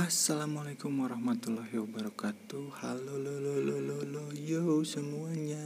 Assalamualaikum 0.00 1.04
warahmatullahi 1.04 1.76
wabarakatuh. 1.76 2.72
Halo 2.80 3.20
lo 3.20 3.36
lo 3.36 3.60
lo 3.60 3.76
lo 3.84 3.98
lo. 4.00 4.24
Yo 4.32 4.80
semuanya. 4.80 5.60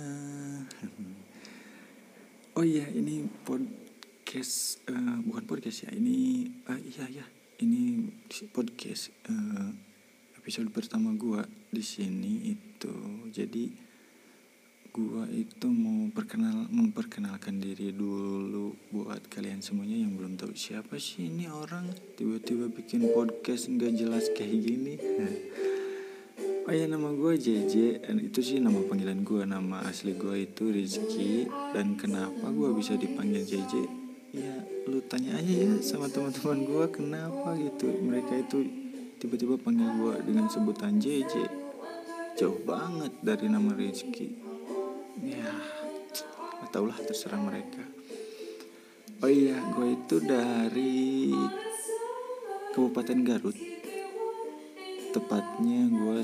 Oh 2.59 2.67
iya 2.67 2.83
ini 2.91 3.31
podcast 3.47 4.83
uh, 4.91 5.23
Bukan 5.23 5.47
podcast 5.47 5.87
ya 5.87 5.91
ini 5.95 6.51
uh, 6.67 6.79
Iya 6.83 7.23
ya 7.23 7.27
ini 7.63 8.11
podcast 8.51 9.15
uh, 9.31 9.71
Episode 10.43 10.67
pertama 10.75 11.15
gua 11.15 11.47
di 11.71 11.87
sini 11.87 12.59
itu. 12.59 12.95
Jadi 13.31 13.71
gua 14.95 15.27
itu 15.27 15.67
mau 15.67 16.07
perkenal 16.15 16.71
memperkenalkan 16.71 17.59
diri 17.59 17.91
dulu 17.91 18.79
buat 18.95 19.27
kalian 19.27 19.59
semuanya 19.59 20.07
yang 20.07 20.15
belum 20.15 20.39
tahu 20.39 20.55
siapa 20.55 21.03
sih 21.03 21.27
ini 21.27 21.51
orang. 21.51 21.91
Tiba-tiba 22.15 22.71
bikin 22.71 23.11
podcast 23.11 23.75
nggak 23.75 23.91
jelas 23.99 24.31
kayak 24.31 24.55
gini. 24.55 24.95
Oh 26.65 26.73
ya 26.73 26.89
nama 26.89 27.13
gue 27.13 27.37
JJ 27.37 28.09
dan 28.09 28.25
itu 28.25 28.41
sih 28.41 28.57
nama 28.57 28.81
panggilan 28.89 29.21
gue 29.21 29.45
nama 29.45 29.85
asli 29.85 30.17
gue 30.17 30.49
itu 30.49 30.73
Rizky. 30.73 31.45
Dan 31.77 31.93
kenapa 32.01 32.49
gue 32.49 32.73
bisa 32.73 32.97
dipanggil 32.97 33.45
JJ 33.45 33.85
ya 34.33 34.65
lu 34.89 35.05
tanya 35.05 35.37
aja 35.37 35.55
ya 35.61 35.77
sama 35.85 36.09
teman-teman 36.09 36.65
gue 36.65 36.85
kenapa 36.89 37.53
gitu? 37.61 37.93
Mereka 38.01 38.49
itu 38.49 38.65
tiba-tiba 39.21 39.61
panggil 39.61 39.93
gue 39.93 40.15
dengan 40.25 40.49
sebutan 40.49 40.97
JJ 40.97 41.65
jauh 42.41 42.57
banget 42.65 43.13
dari 43.21 43.47
nama 43.53 43.77
Rizky 43.77 44.44
ya 45.23 45.47
gak 46.65 46.73
tau 46.75 46.91
lah 46.91 46.99
terserah 46.99 47.39
mereka. 47.39 47.87
Oh 49.23 49.31
iya 49.31 49.63
gue 49.71 49.95
itu 49.95 50.19
dari 50.19 51.31
Kabupaten 52.75 53.23
Garut. 53.23 53.55
Tepatnya 55.15 55.87
gue 55.87 56.19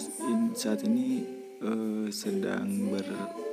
saat 0.59 0.83
ini 0.83 1.23
uh, 1.63 2.11
sedang 2.11 2.91
berdiam 2.91 3.47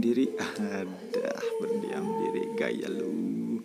diri. 0.00 0.32
Ada 0.80 1.36
berdiam 1.60 2.08
diri 2.24 2.56
gaya 2.56 2.88
lu. 2.88 3.60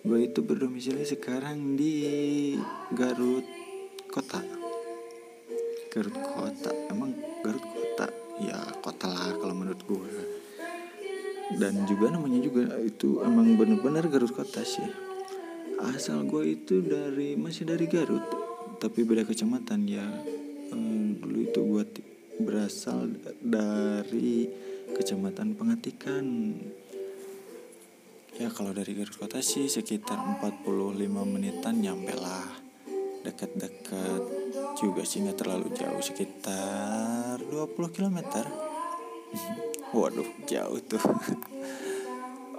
Gue 0.00 0.24
itu 0.24 0.40
berdomisili 0.40 1.04
sekarang 1.04 1.76
di 1.76 2.56
Garut 2.96 3.44
kota. 4.08 4.40
Garut 5.92 6.16
kota 6.16 6.72
emang 6.88 7.12
Garut 7.44 7.60
kota 7.60 8.19
ya 8.40 8.58
kota 8.80 9.06
lah 9.08 9.36
kalau 9.36 9.52
menurut 9.52 9.80
gue 9.84 10.40
dan 11.58 11.82
juga 11.82 12.14
namanya 12.14 12.38
juga 12.38 12.78
itu 12.78 13.18
emang 13.26 13.58
bener-bener 13.58 14.06
Garut 14.06 14.30
kota 14.30 14.62
sih. 14.62 14.86
Asal 15.82 16.22
gue 16.28 16.54
itu 16.54 16.78
dari 16.84 17.34
masih 17.34 17.66
dari 17.66 17.90
Garut 17.90 18.22
tapi 18.78 19.02
beda 19.02 19.26
kecamatan 19.26 19.82
ya. 19.90 20.06
Ehm, 20.70 21.18
dulu 21.18 21.38
itu 21.42 21.58
gue 21.58 21.84
berasal 22.46 23.10
dari 23.42 24.46
kecamatan 24.94 25.58
Pengatikan. 25.58 26.24
Ya 28.38 28.46
kalau 28.54 28.70
dari 28.70 28.94
Garut 28.94 29.18
kota 29.18 29.42
sih 29.42 29.66
sekitar 29.66 30.22
45 30.38 31.26
menitan 31.26 31.82
nyampe 31.82 32.14
lah. 32.14 32.46
Dekat-dekat 33.26 34.39
juga 34.80 35.04
sih 35.04 35.20
nggak 35.20 35.36
terlalu 35.44 35.68
jauh 35.76 36.00
sekitar 36.00 37.36
20 37.44 37.76
km 37.92 38.18
waduh 39.96 40.28
jauh 40.48 40.80
tuh. 40.80 41.04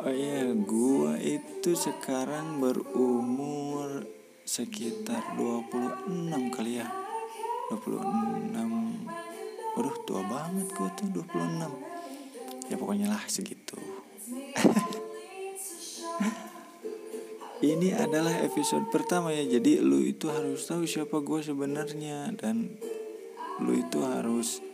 Oh 0.01 0.09
iya 0.09 0.49
gua 0.57 1.13
itu 1.21 1.77
sekarang 1.77 2.57
berumur 2.57 4.01
sekitar 4.41 5.21
26 5.37 6.49
kali 6.49 6.81
ya. 6.81 6.89
26 7.69 8.49
waduh 9.77 9.97
tua 10.03 10.25
banget 10.25 10.73
gua 10.73 10.89
tuh 10.97 11.05
26 11.05 11.93
ya 12.67 12.75
pokoknya 12.81 13.13
lah 13.13 13.21
segitu 13.29 13.77
ini 17.61 17.93
adalah 17.93 18.33
episode 18.41 18.89
pertama 18.89 19.29
ya 19.29 19.45
jadi 19.45 19.85
lu 19.85 20.01
itu 20.01 20.29
harus 20.33 20.65
tahu 20.65 20.89
siapa 20.89 21.21
gue 21.21 21.39
sebenarnya 21.45 22.33
dan 22.33 22.81
lu 23.61 23.77
itu 23.77 24.01
harus 24.01 24.65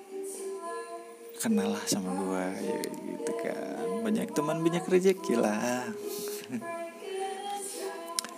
kenal 1.37 1.75
lah 1.75 1.83
sama 1.83 2.15
gue 2.15 2.43
ya 2.63 2.79
gitu 2.87 3.31
kan. 3.43 3.85
Banyak 4.07 4.31
teman 4.31 4.63
banyak 4.63 4.83
rezeki 4.87 5.35
lah. 5.37 5.83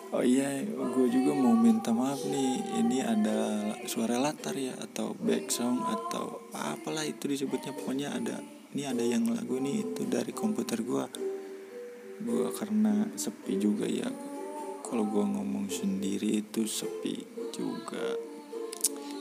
Oh 0.09 0.25
iya 0.25 0.65
gue 0.65 1.05
juga 1.13 1.37
mau 1.37 1.53
minta 1.53 1.93
maaf 1.93 2.25
nih 2.25 2.81
ini 2.81 2.97
ada 2.97 3.61
suara 3.85 4.17
latar 4.17 4.57
ya 4.57 4.73
atau 4.81 5.13
back 5.13 5.53
song 5.53 5.85
atau 5.85 6.49
apalah 6.49 7.05
itu 7.05 7.29
disebutnya. 7.29 7.77
Pokoknya 7.77 8.17
ada 8.17 8.41
ini 8.73 8.89
ada 8.89 9.05
yang 9.05 9.29
lagu 9.29 9.61
ini 9.61 9.85
itu 9.85 10.09
dari 10.09 10.33
komputer 10.33 10.81
gue 10.81 11.05
gue 12.19 12.47
karena 12.51 13.07
sepi 13.15 13.55
juga 13.61 13.87
ya 13.87 14.09
kalau 14.89 15.05
gue 15.05 15.21
ngomong 15.21 15.69
sendiri 15.69 16.41
itu 16.41 16.65
sepi 16.65 17.21
juga. 17.53 18.17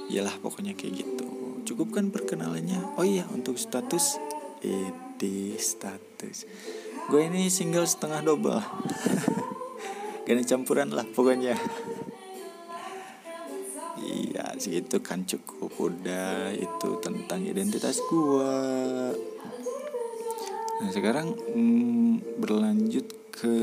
Yalah 0.09 0.41
pokoknya 0.41 0.73
kayak 0.73 1.05
gitu. 1.05 1.29
Cukup 1.69 1.93
kan 2.01 2.09
perkenalannya? 2.09 2.97
Oh 2.97 3.05
iya 3.05 3.29
untuk 3.29 3.61
status? 3.61 4.17
Ini 4.65 5.61
status. 5.61 6.49
Gue 7.13 7.29
ini 7.29 7.53
single 7.53 7.85
setengah 7.85 8.25
double. 8.25 8.65
Gak 10.25 10.49
campuran 10.49 10.97
lah 10.97 11.05
pokoknya. 11.05 11.53
Iya 14.01 14.57
segitu 14.57 15.05
kan 15.05 15.29
cukup. 15.29 15.69
Udah 15.77 16.57
itu 16.57 16.89
tentang 17.05 17.45
identitas 17.45 18.01
gue 18.09 18.57
Nah 20.79 20.95
sekarang 20.95 21.35
hmm, 21.35 22.39
berlanjut 22.39 23.07
ke 23.35 23.55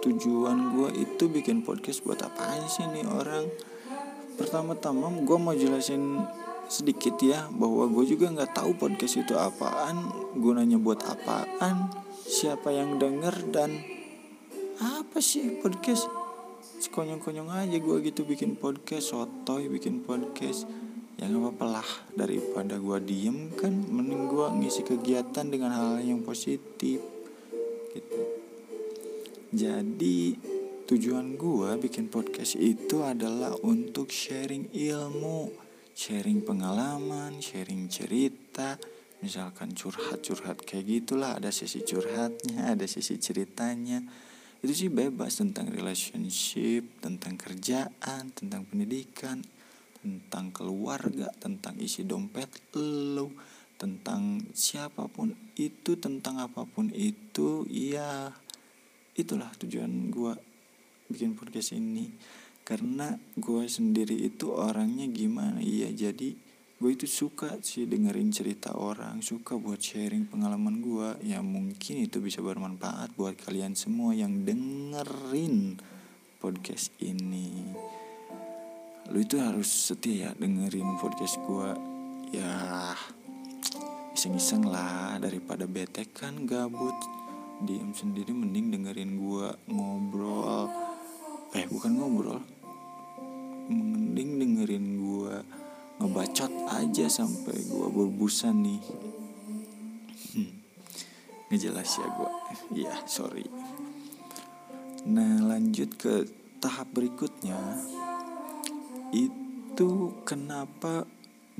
tujuan 0.00 0.72
gue 0.72 1.04
itu 1.04 1.28
bikin 1.28 1.60
podcast 1.60 2.00
buat 2.00 2.24
apa 2.24 2.56
sih 2.68 2.88
nih 2.88 3.04
orang? 3.04 3.44
Pertama-tama 4.40 5.12
gue 5.20 5.36
mau 5.36 5.52
jelasin 5.52 6.24
sedikit 6.72 7.20
ya 7.20 7.50
bahwa 7.52 7.84
gue 7.90 8.08
juga 8.08 8.32
nggak 8.32 8.56
tahu 8.56 8.78
podcast 8.80 9.20
itu 9.20 9.36
apaan 9.36 10.08
gunanya 10.38 10.80
buat 10.80 11.04
apaan 11.04 11.92
siapa 12.24 12.72
yang 12.72 12.96
denger 12.96 13.52
dan 13.52 13.76
apa 14.80 15.20
sih 15.20 15.60
podcast? 15.60 16.08
Sekonyong-konyong 16.80 17.52
aja 17.52 17.76
gue 17.76 17.96
gitu 18.00 18.24
bikin 18.24 18.56
podcast 18.56 19.12
sotoy 19.12 19.68
bikin 19.68 20.00
podcast. 20.00 20.64
Ya 21.20 21.28
nggak 21.28 21.52
apa-apa 21.52 21.64
lah 21.68 21.88
daripada 22.16 22.80
gue 22.80 22.98
diem 23.04 23.52
kan 23.52 23.76
mending 23.76 24.32
gue 24.32 24.46
ngisi 24.64 24.80
kegiatan 24.80 25.44
dengan 25.52 25.76
-hal 25.76 26.00
yang 26.00 26.24
positif 26.24 27.04
gitu 27.92 28.29
jadi 29.50 30.38
tujuan 30.86 31.34
gue 31.34 31.70
bikin 31.82 32.06
podcast 32.06 32.54
itu 32.54 33.02
adalah 33.02 33.50
untuk 33.66 34.10
sharing 34.10 34.70
ilmu, 34.70 35.50
sharing 35.90 36.46
pengalaman, 36.46 37.42
sharing 37.42 37.90
cerita, 37.90 38.78
misalkan 39.18 39.74
curhat-curhat 39.74 40.62
kayak 40.62 40.86
gitulah, 40.86 41.34
ada 41.34 41.50
sesi 41.50 41.82
curhatnya, 41.82 42.78
ada 42.78 42.86
sesi 42.86 43.18
ceritanya. 43.18 44.06
Itu 44.62 44.70
sih 44.70 44.90
bebas 44.90 45.42
tentang 45.42 45.70
relationship, 45.74 47.02
tentang 47.02 47.34
kerjaan, 47.34 48.30
tentang 48.30 48.62
pendidikan, 48.70 49.42
tentang 49.98 50.54
keluarga, 50.54 51.26
tentang 51.42 51.74
isi 51.82 52.06
dompet 52.06 52.50
lo, 52.78 53.34
tentang 53.78 54.46
siapa 54.54 55.10
pun 55.10 55.34
itu, 55.58 55.98
tentang 55.98 56.38
apa 56.38 56.68
pun 56.70 56.92
itu, 56.94 57.66
iya 57.66 58.30
itulah 59.18 59.50
tujuan 59.58 60.10
gue 60.12 60.32
bikin 61.10 61.34
podcast 61.34 61.74
ini. 61.74 62.10
Karena 62.62 63.10
gue 63.34 63.66
sendiri 63.66 64.14
itu 64.14 64.54
orangnya 64.54 65.10
gimana? 65.10 65.58
Iya 65.58 65.90
jadi 65.90 66.36
gue 66.80 66.90
itu 66.96 67.04
suka 67.04 67.60
sih 67.60 67.84
dengerin 67.84 68.32
cerita 68.32 68.72
orang 68.72 69.20
suka 69.20 69.60
buat 69.60 69.76
sharing 69.76 70.24
pengalaman 70.24 70.80
gue 70.80 71.28
ya 71.28 71.44
mungkin 71.44 72.08
itu 72.08 72.24
bisa 72.24 72.40
bermanfaat 72.40 73.12
buat 73.20 73.36
kalian 73.36 73.76
semua 73.76 74.16
yang 74.16 74.48
dengerin 74.48 75.76
podcast 76.40 76.88
ini. 77.04 77.76
Lu 79.12 79.18
itu 79.20 79.36
harus 79.36 79.68
setia 79.68 80.30
ya 80.30 80.38
dengerin 80.38 80.96
podcast 80.96 81.36
gue 81.44 81.68
ya 82.32 82.54
iseng-iseng 84.16 84.64
lah 84.64 85.20
daripada 85.20 85.68
bete 85.68 86.08
kan 86.14 86.48
gabut 86.48 86.96
diem 87.60 87.92
sendiri 87.92 88.32
mending 88.32 88.72
dengerin 88.72 89.20
gua 89.20 89.52
ngobrol. 89.68 90.70
Eh 91.52 91.68
bukan 91.68 91.92
ngobrol. 91.96 92.40
Mending 93.68 94.40
dengerin 94.40 94.86
gua 94.98 95.44
ngebacot 96.00 96.52
aja 96.72 97.06
sampai 97.06 97.56
gua 97.68 97.92
berbusan 97.92 98.56
nih. 98.64 98.82
Hmm. 100.30 100.52
ngejelas 101.50 101.90
ya 102.00 102.08
gua. 102.16 102.30
Iya 102.72 102.94
sorry. 103.04 103.44
Nah 105.10 105.44
lanjut 105.44 105.96
ke 106.00 106.24
tahap 106.60 106.88
berikutnya. 106.96 107.58
Itu 109.10 110.22
kenapa 110.22 111.04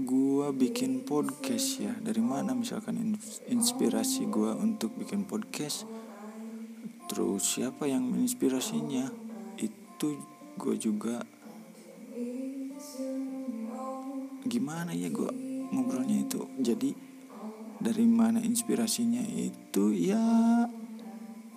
gua 0.04 0.52
bikin 0.54 1.04
podcast 1.04 1.80
ya. 1.80 1.92
Dari 2.00 2.20
mana 2.20 2.56
misalkan 2.56 3.16
inspirasi 3.48 4.28
gua 4.28 4.56
untuk 4.56 4.94
bikin 4.96 5.24
podcast? 5.28 5.88
Terus 7.10 7.42
siapa 7.42 7.90
yang 7.90 8.06
menginspirasinya? 8.06 9.10
Itu 9.58 10.14
gue 10.54 10.78
juga 10.78 11.26
gimana 14.46 14.94
ya 14.94 15.10
gue 15.10 15.26
ngobrolnya 15.74 16.22
itu? 16.22 16.46
Jadi 16.62 16.94
dari 17.82 18.06
mana 18.06 18.38
inspirasinya 18.38 19.26
itu? 19.26 19.90
Ya 19.90 20.22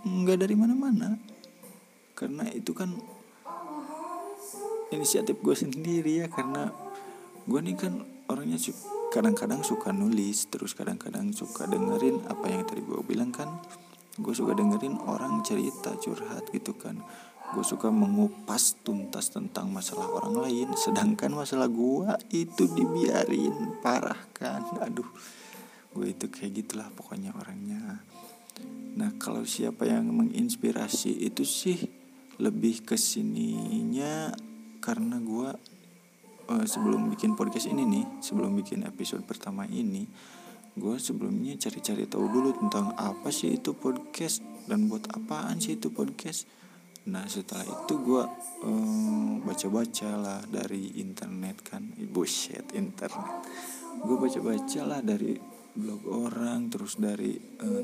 nggak 0.01 0.41
dari 0.41 0.57
mana-mana. 0.57 1.21
Karena 2.17 2.49
itu 2.49 2.73
kan 2.73 2.97
inisiatif 4.89 5.37
gue 5.37 5.53
sendiri 5.53 6.25
ya. 6.25 6.33
Karena 6.33 6.73
gue 7.45 7.59
nih 7.61 7.77
kan 7.77 7.93
orangnya 8.31 8.59
kadang-kadang 9.13 9.61
suka 9.61 9.93
nulis 9.93 10.49
terus 10.49 10.73
kadang-kadang 10.73 11.29
suka 11.35 11.69
dengerin 11.69 12.25
apa 12.25 12.45
yang 12.49 12.63
tadi 12.65 12.81
gue 12.81 13.01
bilang 13.05 13.29
kan. 13.29 13.49
Gue 14.13 14.33
suka 14.37 14.53
dengerin 14.53 15.01
orang 15.09 15.41
cerita 15.41 15.93
curhat 15.97 16.49
gitu 16.53 16.77
kan. 16.77 17.01
Gue 17.53 17.61
suka 17.61 17.93
mengupas 17.93 18.81
tuntas 18.81 19.29
tentang 19.29 19.69
masalah 19.69 20.09
orang 20.09 20.41
lain 20.41 20.67
sedangkan 20.73 21.33
masalah 21.33 21.69
gue 21.69 22.09
itu 22.33 22.65
dibiarin 22.73 23.77
parah 23.81 24.17
kan. 24.33 24.65
Aduh 24.81 25.07
gue 25.93 26.09
itu 26.09 26.25
kayak 26.29 26.65
gitulah 26.65 26.89
pokoknya 26.93 27.33
orangnya. 27.37 28.01
Nah 28.97 29.13
kalau 29.21 29.45
siapa 29.45 29.85
yang 29.85 30.09
menginspirasi 30.09 31.25
itu 31.25 31.45
sih 31.45 31.77
lebih 32.41 32.81
ke 32.81 32.97
sininya 32.97 34.33
karena 34.81 35.21
gue 35.21 35.49
uh, 36.49 36.65
sebelum 36.65 37.11
bikin 37.13 37.37
podcast 37.37 37.69
ini 37.69 37.83
nih 37.85 38.05
sebelum 38.19 38.55
bikin 38.57 38.83
episode 38.83 39.23
pertama 39.23 39.63
ini 39.69 40.07
gue 40.73 40.95
sebelumnya 40.97 41.53
cari-cari 41.61 42.09
tahu 42.09 42.25
dulu 42.33 42.49
tentang 42.57 42.97
apa 42.97 43.29
sih 43.29 43.61
itu 43.61 43.77
podcast 43.77 44.41
dan 44.65 44.89
buat 44.89 45.05
apaan 45.13 45.61
sih 45.61 45.77
itu 45.77 45.93
podcast. 45.93 46.49
Nah 47.13 47.27
setelah 47.29 47.67
itu 47.67 47.93
gue 47.99 48.23
um, 48.65 49.43
baca-baca 49.45 50.09
lah 50.17 50.41
dari 50.49 50.97
internet 50.97 51.61
kan. 51.61 51.83
Bullshit 52.09 52.73
internet. 52.73 53.45
Gue 54.01 54.17
baca-baca 54.17 54.81
lah 54.81 54.99
dari 55.05 55.37
blog 55.73 56.09
orang 56.09 56.73
terus 56.73 56.97
dari 56.97 57.37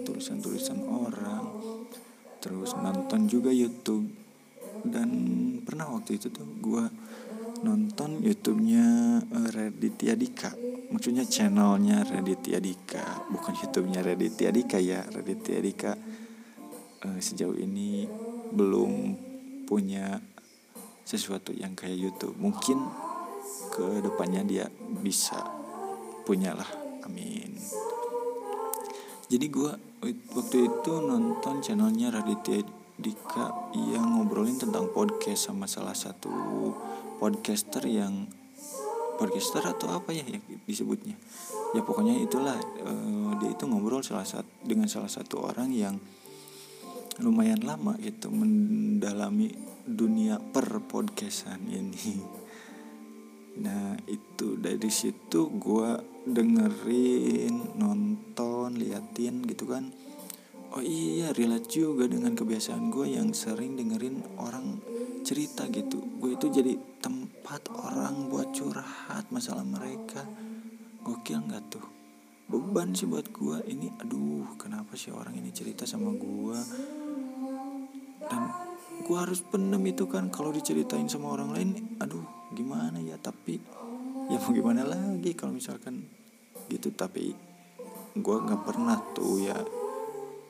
tulisan 0.05 0.41
tulisan-tulisan 0.41 0.79
orang 0.85 1.45
terus 2.41 2.73
nonton 2.73 3.29
juga 3.29 3.53
YouTube. 3.53 4.07
Dan 4.79 5.09
pernah 5.67 5.91
waktu 5.91 6.17
itu 6.17 6.31
tuh 6.31 6.47
gue 6.57 6.83
nonton 7.63 8.23
YouTube-nya 8.23 8.85
uh, 9.23 9.49
Raditya 9.51 10.15
Dika. 10.15 10.51
Maksudnya 10.89 11.27
channelnya 11.27 12.01
Raditya 12.07 12.57
Dika. 12.57 13.29
Bukan 13.29 13.53
YouTube-nya 13.55 14.01
Raditya 14.01 14.49
Dika 14.49 14.77
ya. 14.79 15.03
Raditya 15.05 15.59
Dika 15.59 15.91
uh, 17.05 17.19
sejauh 17.19 17.55
ini 17.55 18.07
belum 18.49 18.91
punya 19.67 20.17
sesuatu 21.05 21.53
yang 21.53 21.75
kayak 21.77 21.97
YouTube. 21.97 22.35
Mungkin 22.37 22.77
ke 23.69 24.01
depannya 24.01 24.41
dia 24.45 24.65
bisa 25.01 25.39
punyalah 26.25 26.67
amin. 27.05 27.53
Jadi 29.29 29.45
gue 29.45 29.71
waktu 30.33 30.57
itu 30.65 30.93
nonton 31.05 31.61
channelnya 31.61 32.09
Raditya 32.09 32.65
Dika. 32.97 33.69
Yang 33.77 34.05
ngobrolin 34.09 34.57
tentang 34.57 34.89
podcast 34.89 35.53
sama 35.53 35.69
salah 35.69 35.93
satu 35.93 36.33
podcaster 37.19 37.83
yang 37.83 38.31
podcaster 39.19 39.61
atau 39.67 39.91
apa 39.91 40.15
ya 40.15 40.23
yang 40.23 40.43
disebutnya? 40.63 41.19
Ya 41.75 41.83
pokoknya 41.83 42.17
itulah 42.23 42.55
uh, 42.87 43.35
dia 43.37 43.51
itu 43.51 43.67
ngobrol 43.67 44.01
salah 44.01 44.25
satu 44.25 44.47
dengan 44.63 44.87
salah 44.87 45.11
satu 45.11 45.43
orang 45.43 45.69
yang 45.75 45.99
lumayan 47.19 47.59
lama 47.67 47.99
gitu 47.99 48.31
mendalami 48.31 49.51
dunia 49.83 50.39
per 50.39 50.79
podcastan 50.87 51.67
ini. 51.67 52.15
Nah 53.59 53.91
itu 54.07 54.55
dari 54.55 54.87
situ 54.87 55.51
gue 55.59 55.89
dengerin 56.23 57.75
nonton 57.75 58.79
liatin 58.79 59.43
gitu 59.43 59.67
kan. 59.67 59.91
Oh 60.71 60.79
iya 60.79 61.35
relate 61.35 61.67
juga 61.67 62.07
dengan 62.07 62.39
kebiasaan 62.39 62.87
gue 62.87 63.19
yang 63.19 63.35
sering 63.35 63.75
dengerin 63.75 64.23
orang 64.39 64.79
cerita 65.23 65.67
gitu. 65.69 65.99
Gue 66.19 66.35
itu 66.35 66.47
jadi 66.49 66.75
tempat 66.99 67.71
orang 67.71 68.27
buat 68.31 68.51
curhat 68.55 69.27
masalah 69.31 69.63
mereka. 69.63 70.23
Gokil 71.03 71.39
nggak 71.47 71.63
tuh? 71.71 71.85
Beban 72.49 72.97
sih 72.97 73.05
buat 73.05 73.29
gue 73.29 73.61
ini 73.69 73.93
aduh 74.01 74.57
kenapa 74.57 74.97
sih 74.97 75.13
orang 75.13 75.37
ini 75.37 75.53
cerita 75.53 75.85
sama 75.85 76.09
gue 76.17 76.57
dan 78.25 78.41
gue 79.05 79.17
harus 79.17 79.45
pendem 79.45 79.85
itu 79.85 80.09
kan 80.09 80.33
kalau 80.33 80.49
diceritain 80.49 81.05
sama 81.05 81.29
orang 81.37 81.53
lain 81.53 81.69
aduh 82.01 82.25
gimana 82.53 82.97
ya? 82.97 83.21
Tapi 83.21 83.61
ya 84.33 84.41
mau 84.41 84.51
gimana 84.53 84.81
lagi 84.81 85.37
kalau 85.37 85.53
misalkan 85.53 86.09
gitu. 86.67 86.89
Tapi 86.89 87.31
gue 88.17 88.37
nggak 88.43 88.61
pernah 88.65 88.97
tuh 89.13 89.45
ya. 89.45 89.57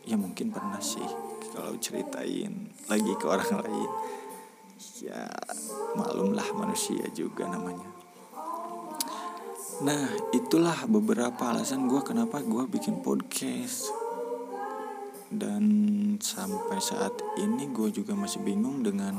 Ya 0.07 0.15
mungkin 0.15 0.49
pernah 0.49 0.81
sih 0.81 1.05
kalau 1.53 1.75
ceritain 1.77 2.71
lagi 2.87 3.13
ke 3.19 3.25
orang 3.27 3.51
lain 3.67 3.91
ya 5.03 5.27
maklumlah 5.95 6.47
manusia 6.55 7.03
juga 7.11 7.47
namanya. 7.47 7.87
Nah 9.79 10.11
itulah 10.35 10.87
beberapa 10.87 11.55
alasan 11.55 11.87
gue 11.87 12.03
kenapa 12.03 12.43
gue 12.43 12.63
bikin 12.67 12.99
podcast. 12.99 13.91
Dan 15.29 15.63
sampai 16.17 16.81
saat 16.81 17.13
ini 17.37 17.69
gue 17.69 17.93
juga 17.93 18.17
masih 18.17 18.41
bingung 18.41 18.81
dengan 18.81 19.13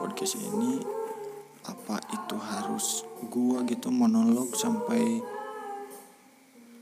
podcast 0.00 0.40
ini. 0.40 0.80
Apa 1.68 2.00
itu 2.10 2.36
harus 2.40 3.04
gue 3.30 3.58
gitu 3.68 3.92
monolog 3.92 4.56
sampai 4.56 5.20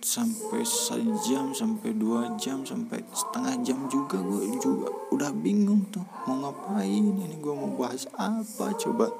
sampai 0.08 0.64
sejam 0.64 1.52
sampai 1.52 1.92
dua 1.92 2.32
jam 2.40 2.64
sampai 2.64 3.04
setengah 3.12 3.60
jam 3.60 3.84
juga 3.92 4.16
gue 4.24 4.56
juga 4.56 4.88
udah 5.12 5.28
bingung 5.36 5.84
tuh 5.92 6.00
mau 6.24 6.48
ngapain 6.48 7.12
ini 7.12 7.36
gue 7.36 7.52
mau 7.52 7.68
bahas 7.76 8.08
apa 8.16 8.72
coba. 8.80 9.12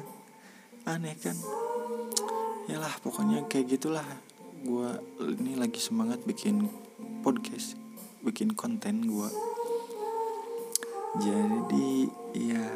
Aneh 0.88 1.20
kan? 1.20 1.36
Ya 2.64 2.80
lah 2.80 2.96
pokoknya 3.04 3.44
kayak 3.44 3.76
gitulah. 3.76 4.08
Gue 4.64 4.88
ini 5.36 5.52
lagi 5.52 5.76
semangat 5.76 6.24
bikin 6.24 6.64
podcast 7.20 7.76
bikin 8.24 8.56
konten 8.56 9.04
gue 9.06 9.30
jadi 11.16 11.88
ya 12.32 12.66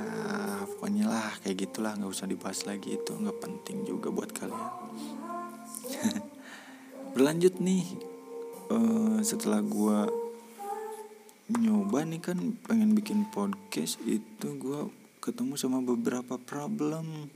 pokoknya 0.77 1.09
lah 1.09 1.33
kayak 1.41 1.65
gitulah. 1.65 1.97
Nggak 1.97 2.13
usah 2.13 2.29
dibahas 2.29 2.69
lagi 2.69 3.01
itu 3.01 3.17
nggak 3.17 3.41
penting 3.41 3.89
juga 3.89 4.13
buat 4.13 4.29
kalian 4.37 5.20
berlanjut 7.11 7.59
nih 7.59 7.85
uh, 8.71 9.19
setelah 9.27 9.59
gue 9.59 9.99
nyoba 11.51 12.07
nih 12.07 12.23
kan 12.23 12.39
pengen 12.63 12.95
bikin 12.95 13.27
podcast 13.35 13.99
itu 14.07 14.55
gue 14.55 14.81
ketemu 15.19 15.59
sama 15.59 15.83
beberapa 15.83 16.39
problem. 16.39 17.29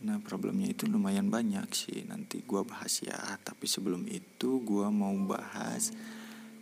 Nah 0.00 0.16
problemnya 0.20 0.68
itu 0.68 0.84
lumayan 0.84 1.32
banyak 1.32 1.66
sih 1.72 2.04
nanti 2.04 2.44
gue 2.44 2.60
bahas 2.60 3.00
ya. 3.00 3.16
Tapi 3.40 3.64
sebelum 3.64 4.04
itu 4.04 4.60
gue 4.60 4.86
mau 4.92 5.16
bahas 5.24 5.96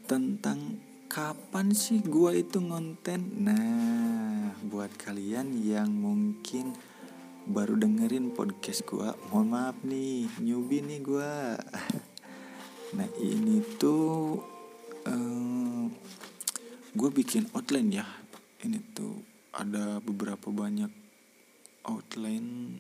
tentang 0.07 0.79
kapan 1.11 1.75
sih 1.75 1.99
gue 1.99 2.47
itu 2.47 2.63
ngonten. 2.63 3.43
Nah 3.43 4.55
buat 4.71 4.95
kalian 4.95 5.59
yang 5.67 5.91
mungkin 5.91 6.79
baru 7.49 7.81
dengerin 7.81 8.37
podcast 8.37 8.85
gue 8.85 9.09
mohon 9.33 9.49
maaf 9.57 9.77
nih 9.81 10.29
newbie 10.45 10.85
nih 10.85 11.01
gue 11.01 11.33
nah 12.97 13.09
ini 13.21 13.65
tuh 13.81 14.41
um, 15.09 15.89
eh, 15.89 16.09
gue 16.99 17.11
bikin 17.13 17.49
outline 17.55 18.03
ya. 18.03 18.07
Ini 18.65 18.79
tuh 18.91 19.23
ada 19.55 20.03
beberapa 20.03 20.51
banyak 20.51 20.91
outline 21.87 22.75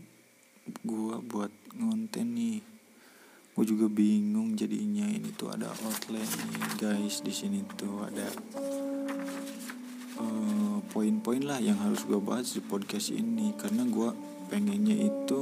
gue 0.84 1.16
buat 1.22 1.52
ngonten 1.76 2.34
nih. 2.34 2.60
Gue 3.54 3.64
juga 3.66 3.90
bingung 3.90 4.54
jadinya 4.54 5.06
ini 5.06 5.34
tuh 5.34 5.50
ada 5.54 5.70
outline 5.86 6.26
nih 6.26 6.66
guys. 6.78 7.22
Di 7.22 7.30
sini 7.34 7.62
tuh 7.78 8.06
ada 8.06 8.26
uh, 10.18 10.76
poin-poin 10.90 11.42
lah 11.42 11.58
yang 11.62 11.78
harus 11.78 12.02
gue 12.02 12.18
bahas 12.18 12.54
di 12.54 12.62
podcast 12.62 13.14
ini. 13.14 13.54
Karena 13.54 13.86
gue 13.86 14.10
pengennya 14.48 14.96
itu 14.96 15.40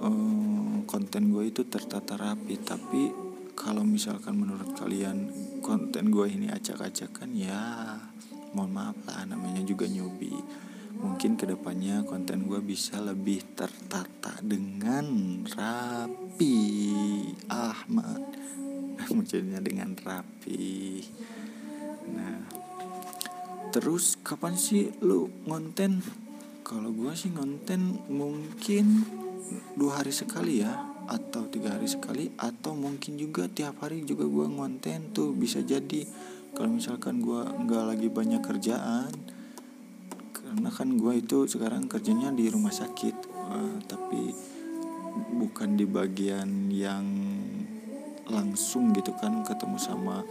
uh, 0.00 0.76
konten 0.88 1.30
gue 1.30 1.52
itu 1.52 1.62
tertata 1.68 2.16
rapi. 2.16 2.56
Tapi 2.58 3.02
kalau 3.54 3.84
misalkan 3.84 4.40
menurut 4.40 4.72
kalian 4.72 5.28
konten 5.60 6.08
gue 6.08 6.26
ini 6.26 6.48
acak-acakan 6.48 7.30
ya 7.36 7.60
mohon 8.56 8.72
maaf 8.72 8.96
lah 9.06 9.28
namanya 9.28 9.62
juga 9.62 9.86
newbie. 9.86 10.40
Mungkin 11.00 11.36
ke 11.36 11.48
depannya 11.48 12.04
konten 12.04 12.44
gue 12.44 12.60
bisa 12.60 13.00
lebih 13.00 13.54
tertata 13.56 14.40
dengan 14.40 15.06
rapi. 15.44 16.56
Ahmad. 17.48 18.24
Maksudnya 19.16 19.60
dengan 19.60 19.96
rapi. 19.96 21.04
Nah 22.10 22.60
terus 23.70 24.18
kapan 24.26 24.58
sih 24.58 24.90
lu 24.98 25.30
ngonten 25.46 26.02
kalau 26.70 26.94
gue 26.94 27.10
sih 27.18 27.34
ngonten 27.34 27.98
mungkin 28.06 29.02
dua 29.74 29.98
hari 29.98 30.14
sekali 30.14 30.62
ya 30.62 30.70
atau 31.10 31.50
tiga 31.50 31.74
hari 31.74 31.90
sekali 31.90 32.30
atau 32.38 32.78
mungkin 32.78 33.18
juga 33.18 33.50
tiap 33.50 33.82
hari 33.82 34.06
juga 34.06 34.22
gue 34.30 34.46
ngonten 34.46 35.10
tuh 35.10 35.34
bisa 35.34 35.58
jadi. 35.66 36.06
Kalau 36.54 36.70
misalkan 36.70 37.18
gue 37.26 37.42
nggak 37.42 37.84
lagi 37.90 38.06
banyak 38.06 38.38
kerjaan 38.38 39.10
karena 40.30 40.70
kan 40.70 40.94
gue 40.94 41.12
itu 41.18 41.50
sekarang 41.50 41.90
kerjanya 41.90 42.30
di 42.30 42.46
rumah 42.46 42.74
sakit 42.74 43.14
uh, 43.50 43.78
tapi 43.86 44.30
bukan 45.42 45.74
di 45.74 45.86
bagian 45.86 46.70
yang 46.70 47.06
langsung 48.30 48.94
gitu 48.94 49.10
kan 49.18 49.42
ketemu 49.42 49.78
sama 49.78 50.22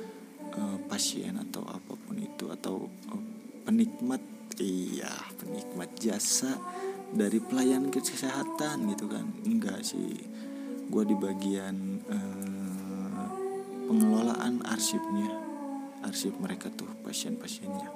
uh, 0.55 0.77
pasien 0.88 1.36
atau 1.39 1.63
apa 1.67 1.96
pun 1.96 2.15
itu 2.19 2.51
atau 2.51 2.88
uh, 2.88 3.24
penikmat 3.63 4.38
iya 4.58 5.13
penikmat 5.38 5.94
jasa 6.01 6.58
dari 7.13 7.38
pelayan 7.38 7.94
kesehatan 7.94 8.89
gitu 8.94 9.06
kan. 9.06 9.25
Enggak 9.46 9.86
sih. 9.86 10.18
Gue 10.89 11.06
di 11.06 11.13
bagian 11.13 12.01
uh, 12.10 13.29
pengelolaan 13.86 14.65
arsipnya. 14.65 15.29
Arsip 16.00 16.34
mereka 16.39 16.72
tuh 16.74 16.88
pasien-pasiennya. 17.03 17.89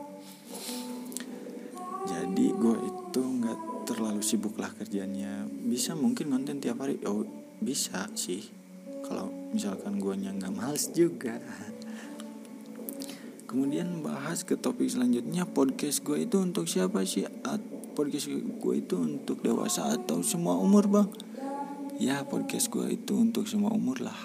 Jadi 2.03 2.45
gue 2.51 2.75
itu 2.83 3.21
nggak 3.23 3.87
terlalu 3.87 4.21
sibuk 4.21 4.59
lah 4.59 4.69
kerjanya. 4.75 5.47
Bisa 5.47 5.95
mungkin 5.95 6.35
konten 6.35 6.59
tiap 6.59 6.83
hari. 6.83 6.99
Oh 7.07 7.23
bisa 7.63 8.11
sih. 8.13 8.43
Kalau 9.03 9.31
misalkan 9.55 9.99
gue 9.99 10.13
nggak 10.15 10.53
males 10.53 10.91
juga 10.91 11.39
kemudian 13.53 14.01
bahas 14.01 14.41
ke 14.41 14.57
topik 14.57 14.89
selanjutnya 14.89 15.45
podcast 15.45 16.01
gue 16.01 16.25
itu 16.25 16.41
untuk 16.41 16.65
siapa 16.65 17.05
sih? 17.05 17.29
Podcast 17.93 18.25
gue 18.33 18.73
itu 18.73 18.97
untuk 18.97 19.45
dewasa 19.45 19.93
atau 19.93 20.25
semua 20.25 20.57
umur 20.57 20.89
bang? 20.89 21.07
Ya 22.01 22.25
podcast 22.25 22.73
gue 22.73 22.97
itu 22.97 23.13
untuk 23.13 23.45
semua 23.45 23.69
umur 23.69 24.01
lah. 24.01 24.17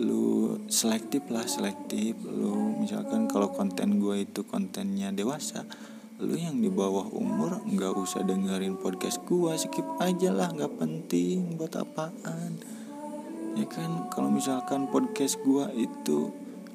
Lu 0.00 0.56
selektif 0.72 1.28
lah 1.28 1.44
selektif. 1.44 2.16
Lu 2.24 2.80
misalkan 2.80 3.28
kalau 3.28 3.52
konten 3.52 4.00
gue 4.00 4.24
itu 4.24 4.48
kontennya 4.48 5.12
dewasa 5.12 5.68
lu 6.22 6.38
yang 6.38 6.62
di 6.62 6.70
bawah 6.70 7.10
umur 7.18 7.66
nggak 7.66 7.98
usah 7.98 8.22
dengerin 8.22 8.78
podcast 8.78 9.18
gua 9.26 9.58
skip 9.58 9.82
aja 9.98 10.30
lah 10.30 10.54
nggak 10.54 10.78
penting 10.78 11.58
buat 11.58 11.74
apaan. 11.74 12.62
Ya 13.58 13.66
kan? 13.66 14.06
Kalau 14.06 14.30
misalkan 14.30 14.86
podcast 14.86 15.42
gua 15.42 15.66
itu 15.74 16.30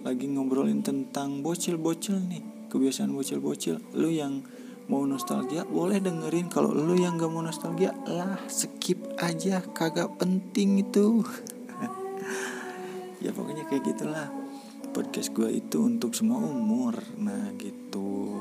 lagi 0.08 0.24
ngobrolin 0.32 0.80
tentang 0.80 1.44
bocil-bocil 1.44 2.16
nih 2.32 2.72
kebiasaan 2.72 3.12
bocil-bocil. 3.12 3.76
Lu 4.00 4.08
yang 4.08 4.40
mau 4.88 5.04
nostalgia 5.04 5.68
boleh 5.68 6.00
dengerin. 6.00 6.48
Kalau 6.48 6.72
lu 6.72 6.96
yang 6.96 7.20
gak 7.20 7.28
mau 7.28 7.44
nostalgia 7.44 7.92
lah 8.08 8.40
skip 8.48 9.00
aja. 9.20 9.60
Kagak 9.76 10.16
penting 10.16 10.80
itu. 10.84 11.20
Ya 13.18 13.34
pokoknya 13.34 13.66
kayak 13.66 13.82
gitulah. 13.82 14.30
Podcast 14.94 15.34
gue 15.34 15.50
itu 15.50 15.82
untuk 15.82 16.14
semua 16.14 16.38
umur. 16.38 16.96
Nah 17.18 17.50
gitu. 17.58 18.40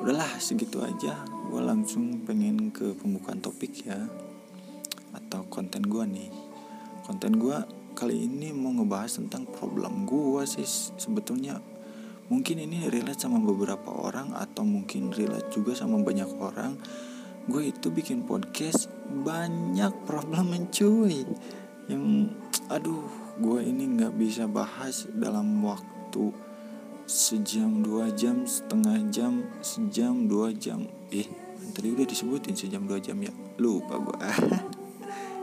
Udahlah 0.00 0.38
segitu 0.38 0.80
aja. 0.80 1.26
Gue 1.50 1.58
langsung 1.60 2.22
pengen 2.22 2.70
ke 2.70 2.94
pembukaan 2.94 3.42
topik 3.42 3.84
ya. 3.84 3.98
Atau 5.12 5.50
konten 5.50 5.82
gue 5.82 6.04
nih. 6.06 6.30
Konten 7.10 7.42
gue 7.42 7.58
kali 7.98 8.30
ini 8.30 8.54
mau 8.54 8.70
ngebahas 8.70 9.18
tentang 9.18 9.42
problem 9.50 10.06
gue 10.06 10.46
sih. 10.46 10.62
Sebetulnya 10.94 11.58
mungkin 12.30 12.62
ini 12.62 12.86
relate 12.86 13.18
sama 13.18 13.42
beberapa 13.42 13.90
orang 13.90 14.38
atau 14.38 14.62
mungkin 14.62 15.10
relate 15.10 15.50
juga 15.50 15.74
sama 15.74 15.98
banyak 15.98 16.30
orang. 16.38 16.78
Gue 17.50 17.74
itu 17.74 17.90
bikin 17.90 18.22
podcast 18.22 18.86
banyak 19.10 19.90
problem 20.06 20.54
mencuy 20.54 21.26
yang 21.90 22.30
aduh 22.70 23.02
gue 23.42 23.66
ini 23.66 23.98
nggak 23.98 24.14
bisa 24.14 24.46
bahas 24.46 25.10
dalam 25.10 25.58
waktu 25.66 26.30
sejam 27.08 27.82
dua 27.82 28.14
jam 28.14 28.46
setengah 28.46 29.10
jam 29.10 29.42
sejam 29.58 30.30
dua 30.30 30.54
jam. 30.54 30.86
Eh 31.10 31.26
tadi 31.74 31.90
udah 31.90 32.06
disebutin 32.06 32.54
sejam 32.54 32.86
dua 32.86 33.02
jam 33.02 33.18
ya? 33.18 33.34
Lupa 33.58 33.98
gue 33.98 34.18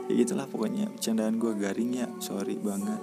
ya 0.06 0.12
gitulah 0.14 0.46
pokoknya 0.46 0.90
candaan 1.02 1.38
gue 1.38 1.52
garing 1.58 1.92
ya 2.02 2.08
sorry 2.22 2.58
banget. 2.58 3.02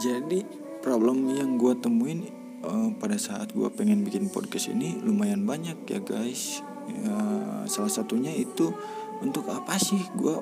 Jadi 0.00 0.42
problem 0.80 1.28
yang 1.28 1.60
gue 1.60 1.76
temuin 1.76 2.24
uh, 2.64 2.88
pada 2.96 3.20
saat 3.20 3.52
gue 3.52 3.68
pengen 3.72 4.00
bikin 4.00 4.32
podcast 4.32 4.72
ini 4.72 4.96
lumayan 5.00 5.44
banyak 5.44 5.76
ya 5.86 6.00
guys. 6.00 6.64
Uh, 6.90 7.62
salah 7.70 7.92
satunya 7.92 8.34
itu 8.34 8.74
untuk 9.22 9.46
apa 9.52 9.78
sih 9.78 10.00
gue 10.16 10.34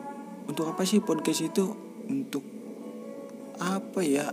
untuk 0.49 0.73
apa 0.73 0.87
sih 0.87 1.05
podcast 1.05 1.45
itu? 1.45 1.77
Untuk 2.09 2.41
apa 3.61 4.01
ya? 4.01 4.33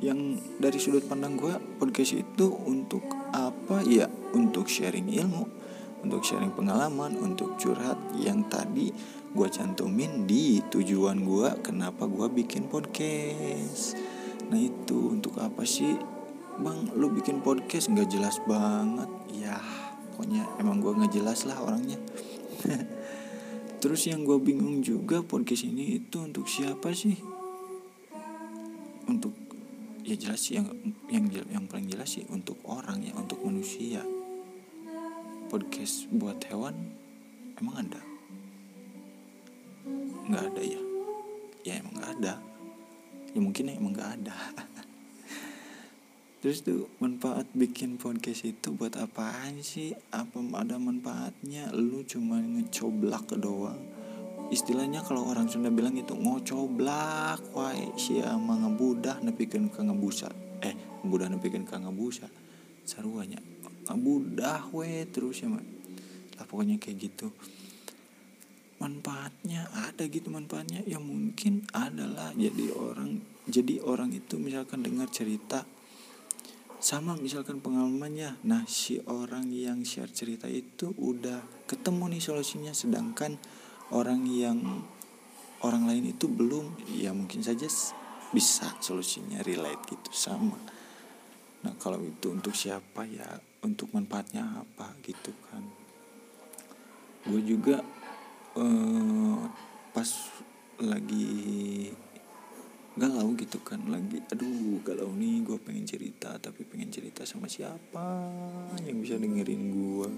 Yang 0.00 0.40
dari 0.56 0.78
sudut 0.78 1.04
pandang 1.04 1.34
gue 1.36 1.56
podcast 1.80 2.14
itu 2.14 2.46
untuk 2.68 3.02
apa 3.34 3.82
ya? 3.82 4.06
Untuk 4.36 4.70
sharing 4.70 5.10
ilmu 5.10 5.59
untuk 6.00 6.24
sharing 6.24 6.52
pengalaman 6.52 7.16
untuk 7.20 7.56
curhat 7.60 7.96
yang 8.16 8.44
tadi 8.48 8.92
gue 9.30 9.48
cantumin 9.52 10.26
di 10.26 10.58
tujuan 10.72 11.22
gue 11.22 11.48
kenapa 11.62 12.10
gue 12.10 12.26
bikin 12.42 12.66
podcast. 12.66 13.94
Nah 14.50 14.58
itu 14.58 15.14
untuk 15.14 15.38
apa 15.38 15.62
sih? 15.62 15.94
Bang 16.60 16.90
lu 16.98 17.08
bikin 17.14 17.38
podcast 17.44 17.94
nggak 17.94 18.10
jelas 18.10 18.42
banget. 18.48 19.08
Ya 19.30 19.60
pokoknya 20.12 20.44
emang 20.58 20.82
gue 20.82 20.92
nggak 20.98 21.14
jelas 21.14 21.46
lah 21.46 21.62
orangnya. 21.62 22.00
Terus 23.80 24.02
yang 24.10 24.26
gue 24.26 24.36
bingung 24.36 24.82
juga 24.82 25.22
podcast 25.22 25.64
ini 25.64 26.02
itu 26.02 26.20
untuk 26.20 26.50
siapa 26.50 26.90
sih? 26.90 27.16
Untuk 29.06 29.32
ya 30.02 30.18
jelas 30.18 30.42
sih 30.42 30.58
yang 30.58 30.66
yang 31.06 31.24
yang 31.30 31.64
paling 31.70 31.86
jelas 31.86 32.18
sih 32.18 32.26
untuk 32.34 32.58
orang 32.66 32.98
ya 33.04 33.14
untuk 33.14 33.40
manusia 33.46 34.02
podcast 35.50 36.06
buat 36.14 36.38
hewan 36.46 36.94
emang 37.58 37.90
ada? 37.90 38.02
Nggak 40.30 40.44
ada 40.54 40.62
ya? 40.62 40.82
Ya 41.66 41.72
emang 41.82 41.94
nggak 41.98 42.12
ada. 42.22 42.34
Ya 43.34 43.38
mungkin 43.42 43.66
ya 43.66 43.74
emang 43.74 43.92
nggak 43.98 44.12
ada. 44.22 44.36
Terus 46.40 46.62
tuh 46.62 46.86
manfaat 47.02 47.50
bikin 47.50 47.98
podcast 47.98 48.46
itu 48.46 48.70
buat 48.70 48.94
apaan 48.94 49.58
sih? 49.58 49.90
Apa 50.14 50.38
ada 50.54 50.78
manfaatnya? 50.78 51.74
Lu 51.74 52.06
cuma 52.06 52.38
ngecoblak 52.38 53.34
doang. 53.34 53.82
Istilahnya 54.54 55.02
kalau 55.02 55.34
orang 55.34 55.50
Sunda 55.50 55.68
bilang 55.74 55.98
itu 55.98 56.14
ngocoblak 56.14 57.42
wae 57.58 57.90
sia 57.98 58.38
mah 58.38 58.70
ngebudah 58.70 59.18
nepikeun 59.26 59.66
ka 59.66 59.82
ngebusa. 59.82 60.30
Eh 60.62 60.74
ngebudah 61.02 61.26
nepikeun 61.26 61.66
ka 61.66 61.82
ngebusa. 61.82 62.30
Saruanya 62.86 63.42
ngebudah 63.90 64.70
we 64.70 65.02
terus 65.10 65.42
ya 65.42 65.50
mah 65.50 65.62
lah 66.38 66.46
pokoknya 66.48 66.80
kayak 66.80 67.10
gitu. 67.10 67.28
Manfaatnya 68.80 69.68
ada 69.76 70.08
gitu 70.08 70.32
manfaatnya. 70.32 70.80
Ya 70.88 70.96
mungkin 70.96 71.68
adalah 71.76 72.32
jadi 72.32 72.72
orang 72.72 73.20
jadi 73.44 73.84
orang 73.84 74.16
itu 74.16 74.40
misalkan 74.40 74.80
dengar 74.80 75.12
cerita 75.12 75.68
sama 76.80 77.12
misalkan 77.20 77.60
pengalamannya. 77.60 78.40
Nah 78.48 78.64
si 78.64 78.96
orang 79.04 79.52
yang 79.52 79.84
share 79.84 80.08
cerita 80.08 80.48
itu 80.48 80.96
udah 80.96 81.68
ketemu 81.68 82.16
nih 82.16 82.22
solusinya 82.24 82.72
sedangkan 82.72 83.36
orang 83.92 84.24
yang 84.24 84.80
orang 85.60 85.84
lain 85.84 86.16
itu 86.16 86.24
belum. 86.24 86.80
Ya 86.96 87.12
mungkin 87.12 87.44
saja 87.44 87.68
bisa 88.32 88.80
solusinya 88.80 89.44
relate 89.44 89.92
gitu 89.92 90.08
sama 90.08 90.79
nah 91.60 91.72
kalau 91.76 92.00
itu 92.02 92.32
untuk 92.32 92.56
siapa 92.56 93.04
ya? 93.08 93.28
Untuk 93.60 93.92
manfaatnya 93.92 94.64
apa 94.64 94.96
gitu 95.04 95.32
kan? 95.52 95.64
Gue 97.28 97.40
juga 97.44 97.84
eh, 98.56 99.40
pas 99.92 100.08
lagi 100.80 101.28
galau 102.98 103.32
gitu 103.38 103.62
kan 103.62 103.80
lagi 103.86 104.18
aduh 104.28 104.82
galau 104.82 105.14
nih 105.14 105.46
gue 105.46 105.56
pengen 105.62 105.86
cerita 105.86 106.36
tapi 106.42 106.66
pengen 106.66 106.90
cerita 106.90 107.22
sama 107.22 107.46
siapa 107.46 108.28
yang 108.82 108.98
bisa 108.98 109.14
dengerin 109.16 109.72
gue 109.72 110.08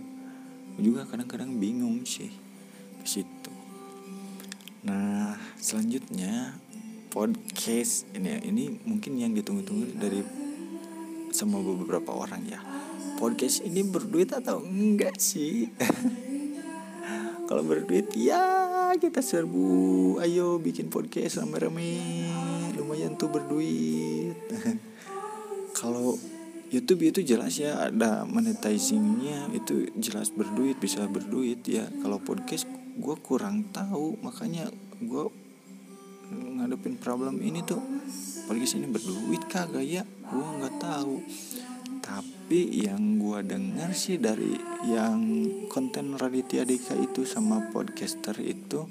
gue 0.72 0.82
juga 0.82 1.04
kadang-kadang 1.04 1.60
bingung 1.60 2.00
sih 2.08 2.32
ke 3.02 3.06
situ. 3.06 3.52
Nah, 4.88 5.36
selanjutnya 5.60 6.56
podcast 7.12 8.08
ini 8.16 8.40
ini 8.48 8.64
mungkin 8.88 9.20
yang 9.20 9.36
ditunggu-tunggu 9.36 10.00
dari 10.00 10.24
sama 11.42 11.58
beberapa 11.58 12.14
orang 12.14 12.46
ya. 12.46 12.62
podcast 13.18 13.66
ini 13.66 13.82
berduit 13.82 14.30
atau 14.30 14.62
enggak 14.62 15.18
sih? 15.18 15.66
Kalau 17.50 17.66
berduit 17.66 18.14
ya 18.14 18.94
kita 18.94 19.18
serbu. 19.18 20.16
Ayo 20.22 20.62
bikin 20.62 20.86
podcast 20.86 21.42
rame-rame. 21.42 21.98
Lumayan 22.78 23.18
tuh 23.18 23.28
berduit. 23.28 24.38
Kalau 25.78 26.14
YouTube 26.70 27.10
itu 27.10 27.20
jelas 27.26 27.58
ya 27.58 27.90
ada 27.90 28.22
monetizingnya. 28.22 29.50
Itu 29.50 29.90
jelas 29.98 30.30
berduit 30.30 30.78
bisa 30.78 31.04
berduit 31.10 31.66
ya. 31.66 31.90
Kalau 32.00 32.22
podcast 32.22 32.70
gue 32.96 33.16
kurang 33.20 33.68
tahu. 33.74 34.16
Makanya 34.22 34.70
gue 35.02 35.26
ngadepin 36.30 36.94
problem 37.00 37.42
ini 37.42 37.64
tuh 37.66 37.82
podcast 38.46 38.78
ini 38.78 38.86
berduit 38.86 39.42
kagak 39.50 39.82
ya? 39.82 40.02
Gue 40.04 40.46
nggak 40.62 40.76
tahu. 40.78 41.16
Tapi 42.02 42.82
yang 42.84 43.18
gue 43.18 43.40
dengar 43.46 43.94
sih 43.94 44.18
dari 44.18 44.58
yang 44.86 45.22
konten 45.70 46.18
Raditya 46.18 46.66
Dika 46.66 46.98
itu 46.98 47.24
sama 47.24 47.72
podcaster 47.72 48.36
itu 48.42 48.84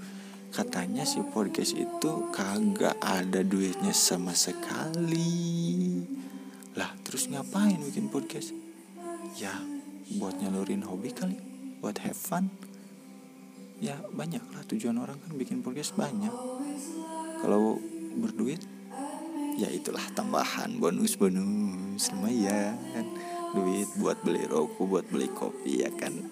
katanya 0.51 1.07
si 1.07 1.23
podcast 1.23 1.79
itu 1.79 2.31
kagak 2.35 2.99
ada 2.99 3.43
duitnya 3.43 3.95
sama 3.95 4.35
sekali. 4.35 6.03
Lah 6.75 6.91
terus 7.03 7.27
ngapain 7.31 7.79
bikin 7.79 8.11
podcast? 8.11 8.51
Ya 9.39 9.53
buat 10.19 10.35
nyalurin 10.39 10.83
hobi 10.83 11.11
kali 11.15 11.39
buat 11.81 11.97
have 12.03 12.15
fun. 12.15 12.47
Ya 13.81 13.97
banyak 14.13 14.43
lah 14.53 14.61
tujuan 14.69 15.01
orang 15.01 15.17
kan 15.17 15.33
bikin 15.33 15.65
podcast 15.65 15.97
banyak 15.97 16.29
kalau 17.41 17.81
berduit 18.15 18.61
ya 19.59 19.67
itulah 19.67 20.03
tambahan 20.15 20.79
bonus 20.79 21.19
bonus 21.19 22.09
lumayan 22.15 22.77
duit 23.51 23.91
buat 23.99 24.15
beli 24.23 24.47
rokok 24.47 24.87
buat 24.87 25.05
beli 25.11 25.27
kopi 25.27 25.83
ya 25.83 25.91
kan? 25.91 26.13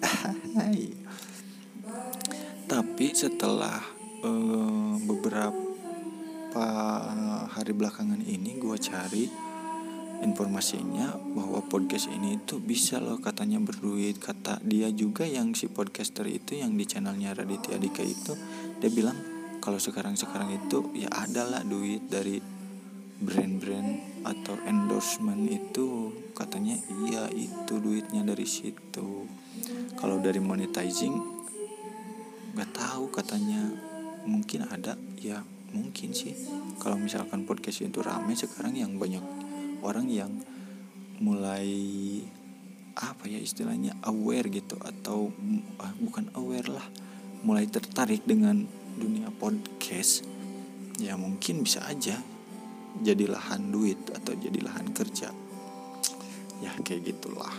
Tapi 2.70 3.06
setelah 3.12 3.82
uh, 4.24 4.94
beberapa 5.04 6.66
hari 7.50 7.72
belakangan 7.76 8.24
ini 8.24 8.56
gue 8.56 8.76
cari 8.80 9.24
informasinya 10.20 11.16
bahwa 11.32 11.64
podcast 11.64 12.12
ini 12.12 12.40
itu 12.40 12.60
bisa 12.60 13.00
loh 13.00 13.20
katanya 13.20 13.60
berduit. 13.60 14.16
Kata 14.20 14.60
dia 14.64 14.88
juga 14.92 15.28
yang 15.28 15.52
si 15.52 15.68
podcaster 15.68 16.24
itu 16.28 16.56
yang 16.56 16.76
di 16.76 16.84
channelnya 16.88 17.36
Raditya 17.36 17.76
Dika 17.76 18.04
itu 18.04 18.32
dia 18.80 18.90
bilang 18.92 19.39
kalau 19.60 19.76
sekarang 19.76 20.16
sekarang 20.16 20.56
itu 20.56 20.88
ya 20.96 21.12
adalah 21.12 21.60
duit 21.60 22.08
dari 22.08 22.40
brand-brand 23.20 24.24
atau 24.24 24.56
endorsement 24.64 25.44
itu. 25.44 26.08
Katanya 26.32 26.80
iya 27.04 27.28
itu 27.28 27.76
duitnya 27.76 28.24
dari 28.24 28.48
situ. 28.48 29.28
Kalau 30.00 30.16
dari 30.24 30.40
monetizing 30.40 31.12
nggak 32.56 32.72
tahu 32.72 33.12
katanya. 33.12 33.60
Mungkin 34.20 34.68
ada 34.68 34.96
ya 35.20 35.44
mungkin 35.76 36.16
sih. 36.16 36.32
Kalau 36.80 36.96
misalkan 36.96 37.44
podcast 37.44 37.84
itu 37.84 38.00
rame 38.00 38.32
sekarang 38.32 38.76
yang 38.76 38.96
banyak 38.96 39.24
orang 39.84 40.08
yang 40.08 40.32
mulai 41.20 41.68
apa 42.96 43.28
ya 43.28 43.40
istilahnya 43.40 43.96
aware 44.08 44.48
gitu 44.48 44.76
atau 44.80 45.32
ah, 45.80 45.92
bukan 46.00 46.28
aware 46.36 46.68
lah 46.68 46.84
mulai 47.40 47.64
tertarik 47.64 48.24
dengan 48.28 48.68
dunia 49.00 49.32
podcast 49.32 50.28
ya 51.00 51.16
mungkin 51.16 51.64
bisa 51.64 51.80
aja 51.88 52.20
jadi 53.00 53.30
lahan 53.30 53.70
duit 53.70 53.98
atau 54.10 54.34
jadi 54.34 54.60
lahan 54.60 54.90
kerja. 54.90 55.30
Ya 56.60 56.74
kayak 56.82 57.14
gitulah. 57.14 57.54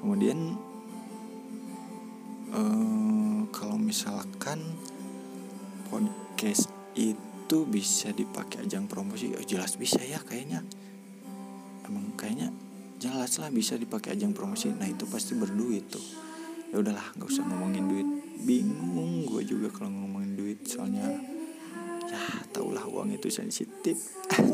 Kemudian 0.00 0.56
eh, 2.54 3.38
kalau 3.52 3.76
misalkan 3.76 4.62
podcast 5.90 6.70
itu 6.96 7.58
bisa 7.68 8.10
dipakai 8.14 8.64
ajang 8.64 8.88
promosi 8.88 9.34
oh, 9.36 9.44
jelas 9.44 9.76
bisa 9.76 10.00
ya 10.00 10.22
kayaknya. 10.22 10.64
Emang 11.86 12.16
kayaknya 12.16 12.50
jelas 12.96 13.36
lah 13.36 13.52
bisa 13.52 13.76
dipakai 13.76 14.16
ajang 14.16 14.32
promosi. 14.32 14.72
Nah 14.72 14.88
itu 14.88 15.04
pasti 15.04 15.36
berduit 15.36 15.92
tuh. 15.92 16.06
Ya 16.72 16.80
udahlah 16.80 17.12
nggak 17.14 17.28
usah 17.28 17.44
ngomongin 17.44 17.84
duit. 17.86 18.08
Bingung 18.36 19.28
gue 19.28 19.42
juga 19.44 19.68
kalau 19.68 19.92
ngomongin 19.92 20.25
duit 20.46 20.62
soalnya 20.62 21.10
ya 22.06 22.22
tahulah 22.54 22.86
uang 22.86 23.18
itu 23.18 23.26
sensitif. 23.34 24.14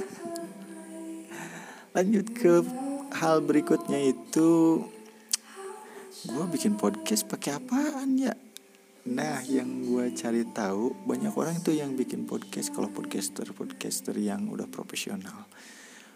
Lanjut 1.92 2.33
ke 2.33 2.64
hal 3.12 3.44
berikutnya 3.44 4.00
itu 4.00 4.81
gue 6.24 6.44
bikin 6.48 6.81
podcast 6.81 7.28
pakai 7.28 7.61
apaan 7.61 8.16
ya? 8.16 8.33
Nah, 9.12 9.44
yang 9.44 9.85
gue 9.85 10.16
cari 10.16 10.48
tahu 10.48 10.96
banyak 11.05 11.37
orang 11.37 11.61
tuh 11.61 11.76
yang 11.76 11.92
bikin 11.92 12.24
podcast 12.24 12.72
kalau 12.72 12.88
podcaster 12.88 13.44
podcaster 13.52 14.16
yang 14.16 14.48
udah 14.48 14.64
profesional. 14.72 15.44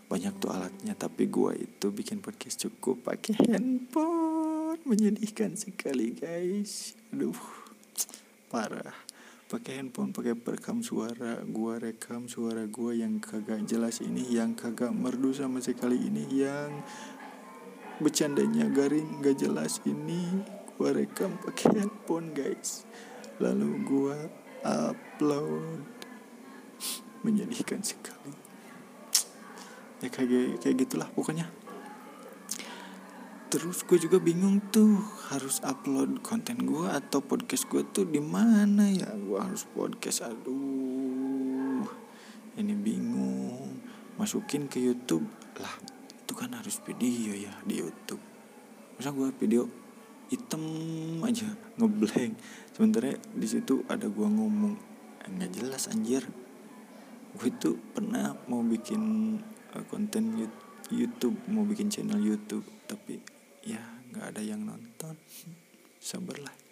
Banyak 0.09 0.41
tuh 0.41 0.57
alatnya 0.57 0.97
tapi 0.97 1.29
gua 1.29 1.53
itu 1.53 1.93
bikin 1.93 2.25
podcast 2.25 2.65
cukup 2.65 3.13
pakai 3.13 3.37
handphone. 3.45 4.81
Menyedihkan 4.89 5.59
sekali 5.59 6.17
guys. 6.17 6.97
Aduh 7.13 7.37
parah 8.47 9.06
pakai 9.47 9.79
handphone 9.79 10.11
pakai 10.11 10.35
perekam 10.35 10.83
suara 10.83 11.39
gua 11.47 11.79
rekam 11.79 12.27
suara 12.27 12.67
gua 12.67 12.91
yang 12.91 13.23
kagak 13.23 13.63
jelas 13.63 14.03
ini 14.03 14.27
yang 14.35 14.59
kagak 14.59 14.91
merdu 14.91 15.31
sama 15.31 15.63
sekali 15.63 15.95
ini 15.95 16.27
yang 16.43 16.83
bercandanya 17.97 18.69
garing 18.69 19.25
gak 19.25 19.41
jelas 19.41 19.81
ini. 19.89 20.45
Gua 20.77 20.93
rekam 20.93 21.41
pakai 21.41 21.81
handphone 21.81 22.37
guys. 22.37 22.85
Lalu 23.41 23.71
gua 23.89 24.17
upload. 24.61 25.81
Menyedihkan 27.25 27.81
sekali. 27.81 28.37
Ya 30.05 30.13
kayak 30.13 30.61
kayak 30.61 30.77
gitulah 30.85 31.09
pokoknya 31.17 31.49
terus 33.47 33.87
gue 33.87 33.95
juga 33.95 34.19
bingung 34.19 34.59
tuh 34.75 34.99
harus 35.31 35.63
upload 35.63 36.19
konten 36.19 36.67
gue 36.67 36.91
atau 36.91 37.23
podcast 37.23 37.71
gue 37.71 37.87
tuh 37.95 38.03
di 38.03 38.19
mana 38.19 38.91
ya? 38.91 39.07
Gue 39.15 39.39
harus 39.39 39.63
podcast 39.71 40.27
aduh 40.27 41.87
ini 42.59 42.75
bingung. 42.75 43.79
Masukin 44.17 44.67
ke 44.67 44.81
YouTube 44.81 45.29
lah 45.61 45.71
itu 46.27 46.33
kan 46.35 46.51
harus 46.59 46.83
video 46.83 47.37
ya 47.37 47.53
di 47.63 47.79
YouTube. 47.79 48.23
Masa 48.99 49.15
gue 49.15 49.31
video 49.39 49.71
hitam 50.27 50.65
aja 51.23 51.47
ngeblank. 51.79 52.35
Sementara 52.75 53.15
di 53.15 53.47
situ 53.47 53.87
ada 53.87 54.11
gue 54.11 54.27
ngomong 54.27 54.75
nggak 55.27 55.51
jelas 55.55 55.87
anjir. 55.87 56.27
Gue 57.37 57.53
itu 57.53 57.79
pernah 57.95 58.35
mau 58.51 58.65
bikin 58.65 59.39
konten 59.87 60.49
YouTube 60.91 61.37
mau 61.51 61.67
bikin 61.67 61.91
channel 61.91 62.23
YouTube 62.23 62.63
tapi 62.87 63.36
ya 63.67 63.83
nggak 64.15 64.27
ada 64.31 64.43
yang 64.47 64.63
nonton. 64.63 65.19
Sabarlah 65.99 66.67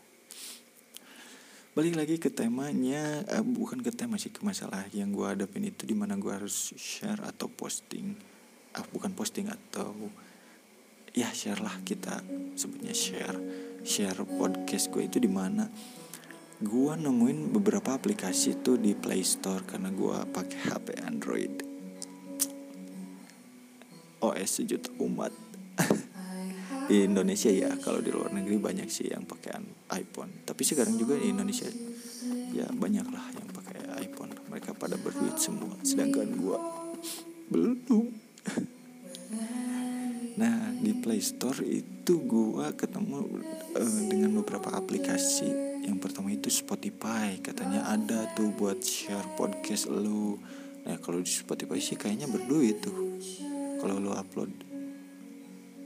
balik 1.74 1.98
lagi 1.98 2.16
ke 2.22 2.30
temanya 2.30 3.26
uh, 3.34 3.42
bukan 3.42 3.82
ke 3.82 3.90
tema 3.90 4.14
sih 4.14 4.30
ke 4.30 4.46
masalah 4.46 4.86
yang 4.94 5.10
gue 5.10 5.26
hadapin 5.26 5.66
itu 5.66 5.82
di 5.82 5.98
mana 5.98 6.14
gue 6.14 6.30
harus 6.30 6.70
share 6.78 7.18
atau 7.26 7.50
posting. 7.50 8.14
Uh, 8.78 8.86
bukan 8.94 9.10
posting 9.10 9.50
atau 9.50 9.90
ya 11.10 11.26
share 11.34 11.58
lah 11.58 11.74
kita 11.82 12.22
sebutnya 12.54 12.94
share. 12.94 13.34
Share 13.82 14.22
podcast 14.22 14.86
gue 14.94 15.02
itu 15.10 15.18
di 15.18 15.26
mana 15.26 15.66
gue 16.62 16.92
nemuin 16.94 17.50
beberapa 17.50 17.98
aplikasi 17.98 18.62
tuh 18.62 18.78
di 18.78 18.94
Play 18.94 19.26
Store 19.26 19.66
karena 19.66 19.90
gue 19.90 20.16
pakai 20.30 20.58
HP 20.70 20.86
Android. 21.02 21.54
OS 24.22 24.62
sejuta 24.62 24.94
umat 25.02 25.34
di 26.84 27.08
Indonesia 27.08 27.48
ya 27.48 27.72
kalau 27.80 28.04
di 28.04 28.12
luar 28.12 28.32
negeri 28.32 28.60
banyak 28.60 28.88
sih 28.88 29.08
yang 29.08 29.24
pakai 29.24 29.56
iPhone. 29.96 30.44
Tapi 30.44 30.62
sekarang 30.64 30.96
juga 31.00 31.16
di 31.16 31.32
Indonesia 31.32 31.68
ya 32.54 32.68
banyak 32.70 33.06
lah 33.08 33.26
yang 33.32 33.48
pakai 33.50 33.78
iPhone. 34.04 34.32
Mereka 34.52 34.76
pada 34.76 35.00
berduit 35.00 35.36
semua 35.40 35.74
sedangkan 35.82 36.28
gua 36.38 36.58
belum. 37.48 38.06
Nah 40.34 40.74
di 40.82 40.90
Play 40.98 41.22
Store 41.22 41.62
itu 41.62 42.26
gua 42.26 42.74
ketemu 42.74 43.22
uh, 43.78 44.00
dengan 44.10 44.42
beberapa 44.42 44.74
aplikasi. 44.74 45.46
Yang 45.86 45.98
pertama 46.02 46.34
itu 46.34 46.50
Spotify 46.50 47.38
katanya 47.38 47.86
ada 47.86 48.26
tuh 48.34 48.50
buat 48.50 48.82
share 48.82 49.38
podcast 49.38 49.86
lu. 49.86 50.34
Nah 50.82 50.98
kalau 50.98 51.22
di 51.22 51.30
Spotify 51.30 51.78
sih 51.78 51.94
kayaknya 51.94 52.26
berduit 52.26 52.82
tuh 52.82 53.14
kalau 53.78 54.02
lo 54.02 54.10
upload. 54.18 54.50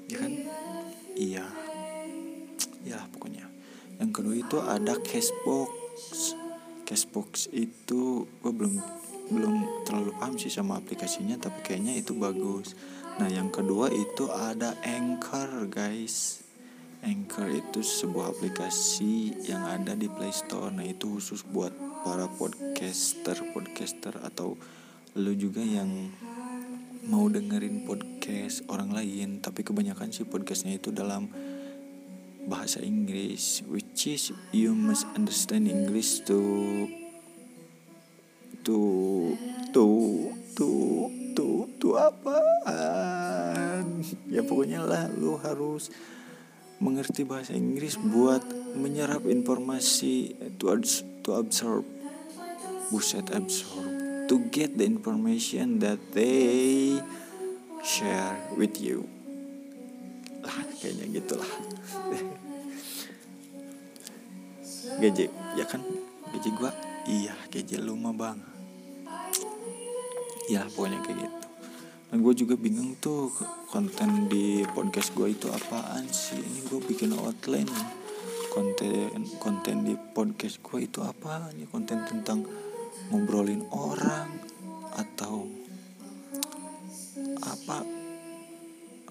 Ya 0.08 0.16
kan 0.16 0.32
iya. 1.18 1.46
Ya 2.86 3.02
pokoknya. 3.10 3.50
Yang 3.98 4.10
kedua 4.14 4.34
itu 4.38 4.56
ada 4.62 4.94
cashbox 5.02 5.70
cashbox 6.86 7.52
itu 7.52 8.24
gue 8.40 8.52
belum 8.54 8.80
belum 9.28 9.84
terlalu 9.84 10.16
paham 10.16 10.40
sih 10.40 10.48
sama 10.48 10.80
aplikasinya 10.80 11.36
tapi 11.36 11.60
kayaknya 11.60 12.00
itu 12.00 12.16
bagus. 12.16 12.72
Nah 13.18 13.28
yang 13.28 13.50
kedua 13.50 13.90
itu 13.90 14.30
ada 14.30 14.78
Anchor 14.86 15.68
guys. 15.68 16.46
Anchor 17.04 17.50
itu 17.50 17.84
sebuah 17.84 18.32
aplikasi 18.32 19.36
yang 19.44 19.68
ada 19.68 19.92
di 19.94 20.08
Play 20.08 20.32
Store. 20.32 20.72
Nah 20.72 20.86
itu 20.86 21.18
khusus 21.18 21.44
buat 21.44 21.74
para 22.06 22.30
podcaster 22.30 23.36
podcaster 23.52 24.14
atau 24.22 24.56
lo 25.18 25.32
juga 25.34 25.60
yang 25.60 25.90
mau 27.08 27.24
dengerin 27.24 27.88
podcast 27.88 28.68
orang 28.68 28.92
lain 28.92 29.40
tapi 29.40 29.64
kebanyakan 29.64 30.12
sih 30.12 30.28
podcastnya 30.28 30.76
itu 30.76 30.92
dalam 30.92 31.32
bahasa 32.44 32.84
Inggris 32.84 33.64
which 33.64 34.12
is 34.12 34.28
you 34.52 34.76
must 34.76 35.08
understand 35.16 35.72
English 35.72 36.20
to 36.28 36.36
to 38.60 38.78
to 39.72 39.88
to 40.52 40.68
to 41.32 41.46
to 41.80 41.88
apa 41.96 42.38
ya 44.34 44.44
pokoknya 44.44 44.84
lah 44.84 45.08
lu 45.08 45.40
harus 45.40 45.88
mengerti 46.84 47.24
bahasa 47.24 47.56
Inggris 47.56 47.96
buat 47.96 48.44
menyerap 48.76 49.24
informasi 49.24 50.36
to 50.60 50.70
to 51.24 51.30
absorb. 51.34 51.88
Buset 52.88 53.28
absorb 53.36 53.97
to 54.28 54.44
get 54.52 54.76
the 54.76 54.84
information 54.84 55.80
that 55.80 55.96
they 56.12 57.00
share 57.80 58.36
with 58.60 58.76
you. 58.76 59.08
Lah 60.44 60.52
kayaknya 60.76 61.08
gitulah. 61.16 61.48
Gaji 65.00 65.26
ya 65.56 65.64
kan? 65.64 65.80
Gaji 66.36 66.50
gua? 66.60 66.68
Iya 67.08 67.32
gaji 67.48 67.80
lu 67.80 67.96
mah 67.96 68.12
bang. 68.12 68.36
Ya 70.52 70.68
pokoknya 70.76 71.00
kayak 71.00 71.24
gitu. 71.24 71.38
Dan 72.08 72.24
gue 72.24 72.34
juga 72.40 72.56
bingung 72.56 72.96
tuh 73.04 73.28
konten 73.68 74.32
di 74.32 74.64
podcast 74.72 75.12
gue 75.12 75.28
itu 75.28 75.52
apaan 75.52 76.08
sih? 76.08 76.40
Ini 76.40 76.68
gue 76.68 76.80
bikin 76.84 77.12
outline. 77.16 77.68
Konten 78.48 79.28
konten 79.40 79.84
di 79.84 79.92
podcast 80.16 80.60
gue 80.64 80.88
itu 80.88 81.04
apa 81.04 81.52
nih 81.52 81.68
konten 81.68 82.00
tentang 82.08 82.67
ngobrolin 83.10 83.62
orang 83.70 84.30
atau 84.98 85.46
apa? 87.44 87.86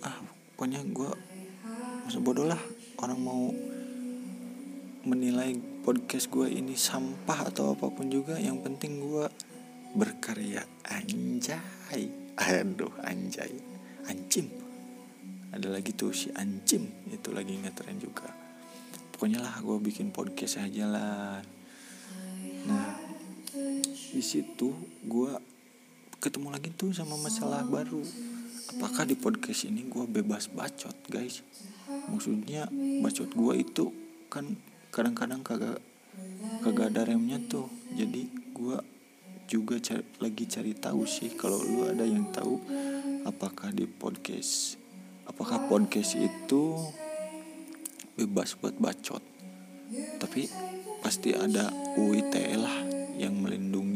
Ah 0.04 0.17
pokoknya 0.54 0.84
gue 0.91 1.12
masa 2.04 2.19
bodoh 2.19 2.47
lah. 2.47 2.60
Orang 3.00 3.19
mau 3.23 3.54
menilai 5.08 5.56
podcast 5.88 6.28
gue 6.28 6.52
ini 6.52 6.76
sampah 6.76 7.47
atau 7.47 7.71
apa 7.71 7.88
pun 7.88 8.12
juga 8.12 8.36
yang 8.36 8.60
penting 8.60 9.00
gue 9.00 9.26
berkarya. 9.95 10.67
Anjay. 10.88 12.12
Aduh 12.38 12.91
anjay. 13.02 13.56
Ancim 14.08 14.67
ada 15.58 15.71
lagi 15.71 15.95
tuh 15.95 16.12
si 16.12 16.28
ancim 16.36 16.86
itu 17.08 17.32
lagi 17.32 17.56
ngetren 17.56 17.97
juga. 17.97 18.30
Pokoknya 19.15 19.41
lah 19.41 19.58
gue 19.63 19.78
bikin 19.80 20.13
podcast 20.13 20.62
aja 20.62 20.86
lah. 20.86 21.39
Nah 22.67 22.97
di 24.12 24.24
situ 24.24 24.72
gue 25.04 25.32
ketemu 26.17 26.48
lagi 26.54 26.72
tuh 26.74 26.96
sama 26.96 27.20
masalah 27.20 27.63
baru. 27.67 28.02
Apakah 28.78 29.08
di 29.08 29.15
podcast 29.15 29.67
ini 29.67 29.88
gue 29.88 30.04
bebas 30.08 30.52
bacot 30.52 30.96
guys? 31.08 31.43
Maksudnya 32.12 32.67
bacot 33.04 33.32
gue 33.32 33.54
itu 33.60 33.86
kan 34.28 34.58
kadang-kadang 34.91 35.43
kagak 35.43 35.80
kagak 36.63 36.91
ada 36.96 37.08
remnya 37.08 37.39
tuh. 37.48 37.67
Jadi 37.96 38.28
gue 38.56 38.78
juga 39.48 39.80
cari, 39.80 40.04
lagi 40.20 40.43
cari 40.48 40.72
tahu 40.76 41.08
sih 41.08 41.32
kalau 41.39 41.63
lu 41.63 41.88
ada 41.88 42.04
yang 42.04 42.28
tahu 42.36 42.60
apakah 43.24 43.72
di 43.72 43.88
podcast 43.88 44.76
apakah 45.28 45.67
podcast 45.67 46.15
itu 46.15 46.76
bebas 48.20 48.56
buat 48.58 48.76
bacot. 48.76 49.24
Tapi 50.20 50.52
pasti 51.00 51.32
ada 51.32 51.72
UITE 51.96 52.58
lah 52.60 52.78
yang 53.15 53.39
melindungi 53.39 53.87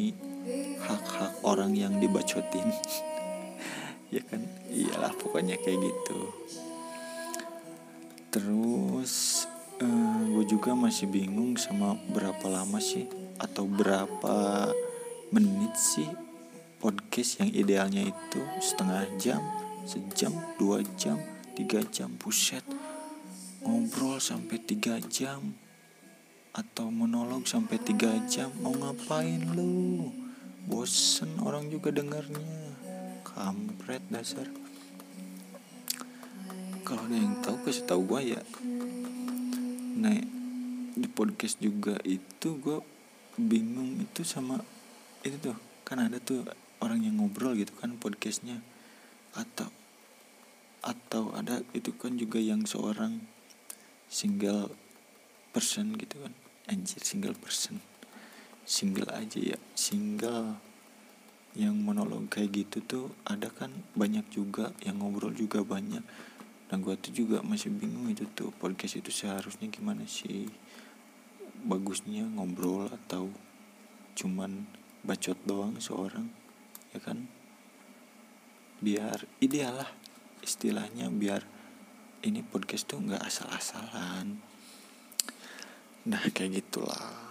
hak-hak 0.91 1.34
orang 1.47 1.71
yang 1.75 1.95
dibacotin. 1.97 2.67
Ya 4.12 4.19
kan? 4.27 4.43
Iyalah 4.67 5.15
pokoknya 5.15 5.56
kayak 5.56 5.88
gitu. 5.88 6.19
Terus 8.27 9.47
uh, 9.80 9.88
eh, 9.88 10.21
gue 10.36 10.45
juga 10.51 10.75
masih 10.75 11.08
bingung 11.08 11.56
sama 11.56 11.95
berapa 12.12 12.43
lama 12.51 12.84
sih 12.84 13.08
atau 13.39 13.63
berapa 13.63 14.67
menit 15.32 15.80
sih 15.80 16.12
podcast 16.84 17.39
yang 17.39 17.56
idealnya 17.56 18.04
itu. 18.04 18.41
Setengah 18.60 19.08
jam 19.15 19.39
sejam 19.88 20.36
dua 20.60 20.84
jam 20.99 21.15
tiga 21.56 21.80
jam 21.88 22.12
puset 22.19 22.67
ngobrol 23.63 24.17
sampai 24.17 24.58
tiga 24.62 24.97
jam 25.08 25.56
atau 26.51 26.91
monolog 26.91 27.47
sampai 27.47 27.80
tiga 27.80 28.12
jam. 28.27 28.51
Mau 28.60 28.75
ngapain 28.75 29.39
lu 29.56 30.20
bosen 30.65 31.41
orang 31.41 31.69
juga 31.71 31.89
dengarnya. 31.89 32.41
Kampret 33.26 34.04
dasar. 34.12 34.45
Kalau 36.84 37.08
ada 37.08 37.15
yang 37.15 37.39
tahu 37.39 37.56
kasih 37.63 37.86
tahu 37.88 38.02
gue 38.04 38.36
ya. 38.36 38.41
Nah 39.97 40.17
di 40.91 41.08
podcast 41.08 41.58
juga 41.63 41.95
itu 42.04 42.60
gue 42.60 42.84
bingung 43.39 44.02
itu 44.04 44.28
sama 44.28 44.60
itu 45.24 45.39
tuh. 45.39 45.58
Kan 45.88 46.04
ada 46.04 46.19
tuh 46.19 46.43
orang 46.84 47.06
yang 47.08 47.21
ngobrol 47.21 47.56
gitu 47.56 47.71
kan 47.80 47.95
podcastnya. 47.95 48.60
Atau 49.34 49.71
atau 50.82 51.30
ada 51.38 51.62
itu 51.78 51.93
kan 51.95 52.17
juga 52.17 52.41
yang 52.41 52.65
seorang 52.67 53.21
single 54.12 54.74
person 55.56 55.95
gitu 55.95 56.19
kan. 56.19 56.34
Anjir 56.67 57.00
single 57.02 57.38
person 57.38 57.90
single 58.65 59.10
aja 59.12 59.39
ya. 59.39 59.60
Single 59.74 60.58
yang 61.52 61.76
monolog 61.76 62.32
kayak 62.32 62.63
gitu 62.63 62.78
tuh 62.88 63.06
ada 63.28 63.52
kan 63.52 63.71
banyak 63.91 64.24
juga 64.32 64.71
yang 64.84 65.04
ngobrol 65.04 65.36
juga 65.36 65.65
banyak. 65.65 66.04
Dan 66.71 66.78
gue 66.80 66.95
tuh 66.95 67.12
juga 67.12 67.43
masih 67.43 67.67
bingung 67.67 68.08
itu 68.08 68.24
tuh 68.32 68.56
podcast 68.56 69.04
itu 69.04 69.12
seharusnya 69.12 69.67
gimana 69.67 70.08
sih? 70.08 70.47
Bagusnya 71.67 72.24
ngobrol 72.32 72.88
atau 72.88 73.28
cuman 74.15 74.65
bacot 75.04 75.36
doang 75.43 75.76
seorang 75.84 76.32
ya 76.95 77.00
kan? 77.04 77.28
Biar 78.80 79.28
ideal 79.43 79.84
lah 79.84 79.91
istilahnya 80.41 81.12
biar 81.12 81.43
ini 82.24 82.41
podcast 82.41 82.88
tuh 82.88 83.04
nggak 83.04 83.21
asal-asalan. 83.21 84.39
Nah 86.08 86.24
kayak 86.34 86.63
gitulah 86.65 87.31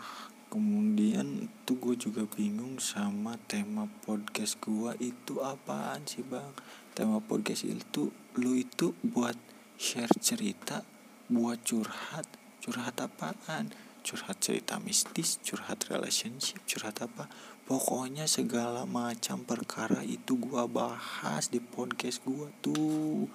kemudian 0.50 1.46
tuh 1.62 1.78
gue 1.78 1.94
juga 1.94 2.26
bingung 2.26 2.82
sama 2.82 3.38
tema 3.46 3.86
podcast 4.02 4.58
gue 4.58 4.98
itu 4.98 5.38
apaan 5.38 6.02
sih 6.10 6.26
bang? 6.26 6.50
Tema 6.90 7.22
podcast 7.22 7.62
itu 7.62 8.10
lu 8.34 8.58
itu 8.58 8.90
buat 9.06 9.38
share 9.78 10.10
cerita 10.18 10.82
buat 11.30 11.62
curhat. 11.62 12.26
Curhat 12.58 12.98
apaan? 12.98 13.70
Curhat 14.02 14.42
cerita 14.42 14.82
mistis 14.82 15.38
curhat 15.46 15.86
relationship 15.86 16.58
curhat 16.66 16.98
apa? 16.98 17.30
Pokoknya 17.70 18.26
segala 18.26 18.82
macam 18.90 19.46
perkara 19.46 20.02
itu 20.02 20.34
gua 20.34 20.66
bahas 20.66 21.46
di 21.46 21.62
podcast 21.62 22.26
gua 22.26 22.50
tuh. 22.58 23.30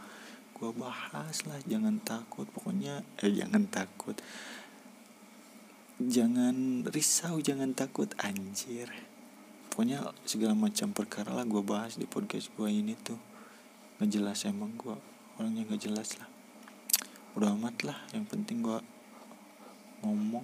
Gua 0.51 0.75
bahas 0.75 1.47
lah 1.47 1.63
jangan 1.63 2.03
takut. 2.03 2.43
Pokoknya 2.51 3.07
eh 3.23 3.31
jangan 3.31 3.71
takut 3.71 4.19
jangan 6.01 6.83
risau 6.91 7.39
jangan 7.39 7.71
takut 7.71 8.11
anjir. 8.19 8.91
Pokoknya 9.71 10.15
segala 10.27 10.55
macam 10.55 10.91
perkara 10.91 11.31
lah 11.31 11.47
gua 11.47 11.63
bahas 11.63 11.95
di 11.95 12.07
podcast 12.07 12.51
gua 12.55 12.67
ini 12.67 12.95
tuh. 12.99 13.19
Nggak 13.95 14.11
jelas 14.11 14.43
emang 14.43 14.75
gue 14.75 14.91
orangnya 15.39 15.63
nggak 15.71 15.83
jelas 15.87 16.19
lah. 16.19 16.27
Udah 17.39 17.55
amat 17.55 17.75
lah 17.87 17.99
yang 18.11 18.27
penting 18.27 18.59
gue 18.59 18.79
ngomong 20.03 20.43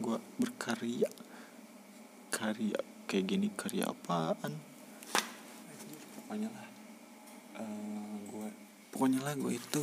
gue 0.00 0.16
berkarya. 0.40 1.12
Karya 2.32 2.80
kayak 3.04 3.24
gini 3.28 3.52
karya 3.52 3.92
apaan? 3.92 4.56
Pokoknya 6.16 6.48
lah 6.48 6.68
uh, 7.60 7.64
eh, 7.64 8.16
gue 8.24 8.48
pokoknya 8.88 9.20
lah 9.20 9.36
gue 9.36 9.52
itu 9.52 9.82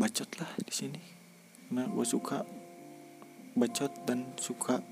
bacot 0.00 0.30
lah 0.40 0.48
di 0.64 0.72
sini. 0.72 1.00
Nah 1.68 1.84
gue 1.84 2.06
suka 2.08 2.63
bacot 3.54 3.90
dan 4.06 4.34
suka 4.38 4.82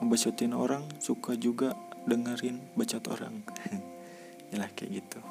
ngebacotin 0.00 0.56
orang 0.56 0.84
suka 1.00 1.36
juga 1.36 1.76
dengerin 2.08 2.60
bacot 2.76 3.04
orang. 3.12 3.44
Ya 4.50 4.66
kayak 4.66 4.98
gitu. 4.98 5.22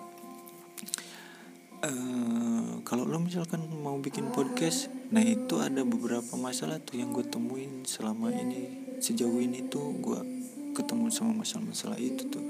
Uh, 1.84 2.80
kalau 2.88 3.04
lo 3.04 3.20
misalkan 3.20 3.68
mau 3.84 4.00
bikin 4.00 4.32
podcast 4.32 4.88
nah 5.12 5.20
itu 5.20 5.60
ada 5.60 5.84
beberapa 5.84 6.40
masalah 6.40 6.80
tuh 6.80 7.04
yang 7.04 7.12
gue 7.12 7.28
temuin 7.28 7.84
selama 7.84 8.32
ini. 8.32 8.96
Sejauh 9.04 9.44
ini 9.44 9.68
tuh 9.68 9.92
gue 10.00 10.24
ketemu 10.72 11.12
sama 11.12 11.44
masalah-masalah 11.44 12.00
itu 12.00 12.32
tuh. 12.32 12.48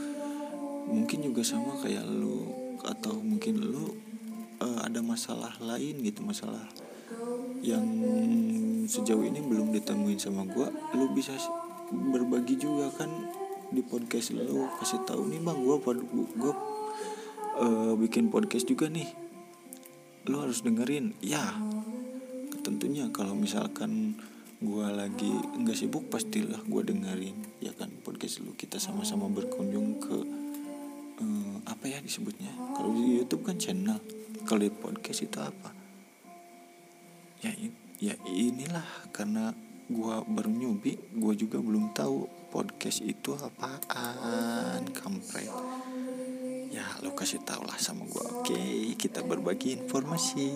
Mungkin 0.94 1.26
juga 1.26 1.42
sama 1.42 1.74
kayak 1.82 2.06
lu 2.06 2.54
atau 2.86 3.18
mungkin 3.18 3.66
lu 3.66 3.90
uh, 4.62 4.80
ada 4.86 5.02
masalah 5.02 5.58
lain 5.58 6.06
gitu 6.06 6.22
masalah 6.22 6.70
yang 7.66 7.84
sejauh 8.90 9.22
ini 9.22 9.38
belum 9.38 9.70
ditemuin 9.70 10.18
sama 10.18 10.50
gue 10.50 10.66
lu 10.98 11.14
bisa 11.14 11.38
berbagi 11.94 12.58
juga 12.58 12.90
kan 12.98 13.10
di 13.70 13.86
podcast 13.86 14.34
lu. 14.34 14.66
Kasih 14.82 15.06
tahu 15.06 15.30
nih 15.30 15.38
bang 15.46 15.62
gue 15.62 15.78
gue 16.42 16.54
uh, 17.62 17.94
bikin 18.02 18.34
podcast 18.34 18.66
juga 18.66 18.90
nih. 18.90 19.06
Lu 20.26 20.42
harus 20.42 20.66
dengerin. 20.66 21.14
Ya 21.22 21.54
tentunya 22.66 23.06
kalau 23.14 23.38
misalkan 23.38 24.18
gue 24.60 24.88
lagi 24.92 25.32
nggak 25.32 25.78
sibuk 25.78 26.10
pastilah 26.10 26.60
gue 26.66 26.82
dengerin 26.82 27.38
ya 27.62 27.70
kan? 27.78 27.94
Podcast 28.02 28.42
lu 28.42 28.58
kita 28.58 28.82
sama-sama 28.82 29.30
berkunjung 29.30 30.02
ke 30.02 30.18
uh, 31.22 31.56
apa 31.70 31.86
ya 31.86 32.02
disebutnya? 32.02 32.50
Kalau 32.74 32.90
di 32.98 33.22
YouTube 33.22 33.46
kan 33.46 33.62
channel. 33.62 34.02
Kalau 34.50 34.66
di 34.66 34.74
podcast 34.74 35.22
itu 35.22 35.38
apa? 35.38 35.70
Ya 37.46 37.54
ya 38.00 38.16
inilah 38.28 39.12
karena 39.12 39.52
gue 39.90 40.16
baru 40.32 40.52
nyubi 40.52 40.96
gue 41.18 41.34
juga 41.36 41.60
belum 41.60 41.92
tahu 41.92 42.30
podcast 42.50 43.04
itu 43.04 43.36
apaan 43.36 44.88
kampret. 44.96 45.52
Ya 46.70 46.86
lo 47.04 47.12
kasih 47.12 47.44
tau 47.44 47.62
lah 47.66 47.76
sama 47.76 48.08
gue 48.08 48.26
oke 48.40 48.62
kita 48.96 49.20
berbagi 49.26 49.76
informasi. 49.76 50.50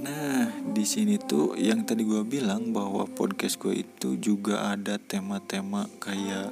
Nah, 0.00 0.48
di 0.64 0.80
sini 0.88 1.20
tuh 1.20 1.52
yang 1.60 1.84
tadi 1.84 2.08
gue 2.08 2.24
bilang 2.24 2.72
bahwa 2.72 3.04
podcast 3.04 3.60
gue 3.60 3.84
itu 3.84 4.16
juga 4.16 4.72
ada 4.72 4.96
tema-tema 4.96 5.84
kayak 6.00 6.48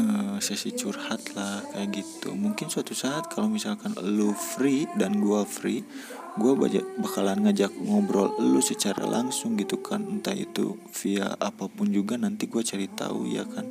uh, 0.00 0.40
sesi 0.40 0.72
curhat 0.72 1.36
lah 1.36 1.60
kayak 1.76 2.00
gitu. 2.00 2.32
Mungkin 2.32 2.72
suatu 2.72 2.96
saat 2.96 3.28
kalau 3.28 3.52
misalkan 3.52 3.92
lu 4.00 4.32
free 4.32 4.88
dan 4.96 5.20
gue 5.20 5.44
free, 5.44 5.84
gue 6.32 6.52
bakalan 7.00 7.44
ngajak 7.44 7.72
ngobrol 7.76 8.32
lu 8.40 8.64
secara 8.64 9.04
langsung 9.04 9.56
gitu 9.60 9.84
kan, 9.84 10.00
entah 10.00 10.32
itu 10.32 10.80
via 10.96 11.36
apa 11.36 11.68
pun 11.68 11.92
juga 11.92 12.16
nanti 12.16 12.48
gue 12.48 12.62
cari 12.64 12.88
tahu 12.88 13.28
ya 13.28 13.44
kan, 13.44 13.68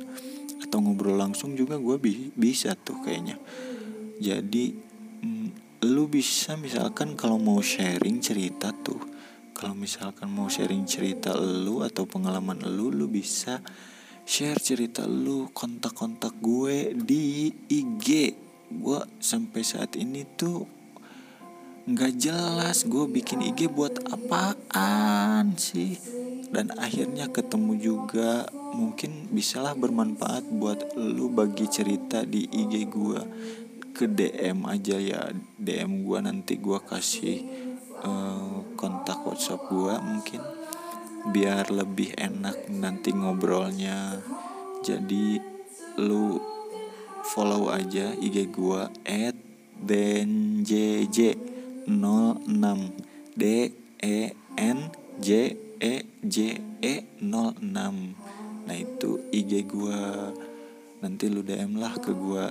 atau 0.62 0.78
ngobrol 0.78 1.18
langsung 1.18 1.58
juga 1.58 1.74
gue 1.78 1.98
bi 1.98 2.30
bisa 2.34 2.78
tuh 2.78 3.02
kayaknya. 3.02 3.34
Jadi 4.22 4.90
lu 5.82 6.06
bisa 6.06 6.54
misalkan 6.54 7.18
kalau 7.18 7.42
mau 7.42 7.58
sharing 7.58 8.22
cerita 8.22 8.70
tuh 8.70 9.02
kalau 9.50 9.74
misalkan 9.74 10.30
mau 10.30 10.46
sharing 10.46 10.86
cerita 10.86 11.34
lu 11.34 11.82
atau 11.82 12.06
pengalaman 12.06 12.62
lu 12.62 12.94
lu 12.94 13.10
bisa 13.10 13.58
share 14.22 14.62
cerita 14.62 15.02
lu 15.02 15.50
kontak-kontak 15.50 16.38
gue 16.38 16.94
di 16.94 17.50
IG 17.66 18.06
gue 18.70 19.00
sampai 19.18 19.62
saat 19.66 19.98
ini 19.98 20.22
tuh 20.38 20.81
nggak 21.82 22.14
jelas 22.14 22.86
gue 22.86 23.10
bikin 23.10 23.42
IG 23.42 23.66
buat 23.66 23.98
apaan 24.14 25.58
sih. 25.58 25.98
Dan 26.52 26.70
akhirnya 26.78 27.26
ketemu 27.32 27.72
juga. 27.80 28.46
Mungkin 28.72 29.28
bisalah 29.34 29.76
bermanfaat 29.76 30.48
buat 30.48 30.96
lu 30.96 31.28
bagi 31.28 31.68
cerita 31.68 32.24
di 32.24 32.48
IG 32.48 32.88
gue 32.88 33.20
ke 33.92 34.06
DM 34.06 34.62
aja 34.64 34.96
ya. 34.96 35.22
DM 35.58 36.06
gue 36.06 36.18
nanti 36.22 36.56
gue 36.56 36.78
kasih 36.80 37.42
uh, 38.06 38.62
kontak 38.78 39.26
WhatsApp 39.26 39.66
gue 39.66 39.94
mungkin. 39.98 40.42
Biar 41.34 41.66
lebih 41.74 42.14
enak 42.14 42.70
nanti 42.70 43.10
ngobrolnya. 43.10 44.22
Jadi 44.86 45.38
lu 45.98 46.38
follow 47.34 47.74
aja 47.74 48.14
IG 48.14 48.54
gue 48.54 48.82
at 49.02 49.36
denjj 49.82 50.70
06 51.86 53.38
D 53.38 53.44
E 54.02 54.18
N 54.58 54.78
J 55.18 55.28
E 55.80 55.94
J 56.22 56.36
E 56.82 56.94
06 57.18 57.62
nah 58.62 58.76
itu 58.78 59.18
IG 59.34 59.66
gue 59.66 60.00
nanti 61.02 61.26
lu 61.26 61.42
DM 61.42 61.82
lah 61.82 61.98
ke 61.98 62.14
gue 62.14 62.44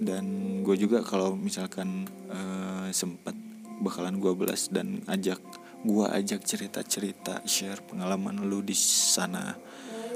dan 0.00 0.24
gue 0.60 0.76
juga 0.76 1.00
kalau 1.00 1.36
misalkan 1.36 2.08
uh, 2.28 2.88
sempet 2.92 3.36
bakalan 3.80 4.20
gue 4.20 4.32
belas 4.32 4.72
dan 4.72 5.04
ajak 5.08 5.40
gue 5.84 6.06
ajak 6.08 6.42
cerita 6.42 6.80
cerita 6.82 7.44
share 7.44 7.84
pengalaman 7.84 8.44
lu 8.48 8.64
di 8.64 8.74
sana. 8.74 9.54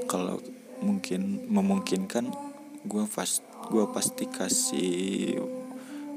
Kalau 0.09 0.41
mungkin 0.81 1.47
memungkinkan 1.47 2.33
gue 2.89 3.05
pas 3.07 3.31
gue 3.71 3.85
pasti 3.93 4.25
kasih 4.27 5.37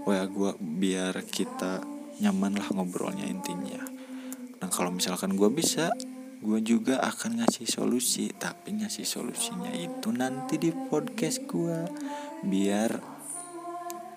wa 0.03 0.19
gue 0.27 0.51
biar 0.59 1.15
kita 1.23 1.79
nyaman 2.19 2.59
lah 2.59 2.67
ngobrolnya 2.75 3.23
intinya. 3.23 3.79
Nah 4.59 4.69
kalau 4.71 4.91
misalkan 4.91 5.39
gue 5.39 5.47
bisa 5.47 5.91
gue 6.43 6.59
juga 6.59 6.99
akan 6.99 7.43
ngasih 7.43 7.67
solusi. 7.67 8.31
Tapi 8.35 8.83
ngasih 8.83 9.07
solusinya 9.07 9.71
itu 9.71 10.11
nanti 10.11 10.59
di 10.59 10.71
podcast 10.71 11.47
gue 11.47 11.87
biar 12.43 12.91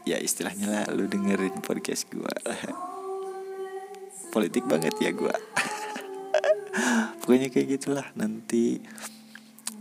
ya 0.07 0.19
istilahnya 0.19 0.67
lah 0.71 0.85
lu 0.95 1.11
dengerin 1.11 1.63
podcast 1.63 2.07
gue 2.11 2.35
politik 4.35 4.63
banget 4.71 4.95
ya 5.03 5.11
gue 5.11 5.35
pokoknya 7.23 7.51
kayak 7.51 7.79
gitulah 7.79 8.07
nanti. 8.19 8.83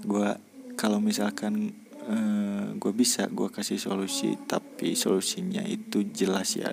Gue 0.06 0.38
kalau 0.78 1.02
misalkan 1.02 1.85
uh, 2.06 2.74
gue 2.78 2.94
bisa 2.94 3.26
gue 3.30 3.50
kasih 3.50 3.82
solusi 3.82 4.38
tapi 4.46 4.94
solusinya 4.94 5.62
itu 5.66 6.06
jelas 6.10 6.58
ya. 6.58 6.72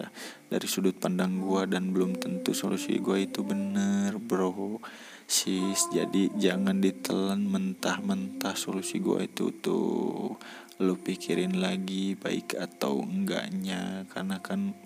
Dari 0.49 0.69
sudut 0.69 0.97
pandang 1.01 1.41
gue 1.41 1.65
dan 1.69 1.93
belum 1.93 2.21
tentu 2.21 2.53
solusi 2.53 3.01
gue 3.01 3.25
itu 3.25 3.41
bener 3.41 4.17
bro. 4.21 4.81
Sis 5.25 5.89
jadi 5.89 6.29
jangan 6.37 6.83
ditelan 6.83 7.49
mentah-mentah 7.49 8.53
solusi 8.57 9.01
gue 9.01 9.25
itu 9.25 9.49
tuh. 9.65 10.37
Lu 10.83 10.95
pikirin 10.99 11.63
lagi 11.63 12.19
baik 12.19 12.59
atau 12.59 13.01
enggaknya 13.01 14.05
karena 14.13 14.43
kan 14.45 14.77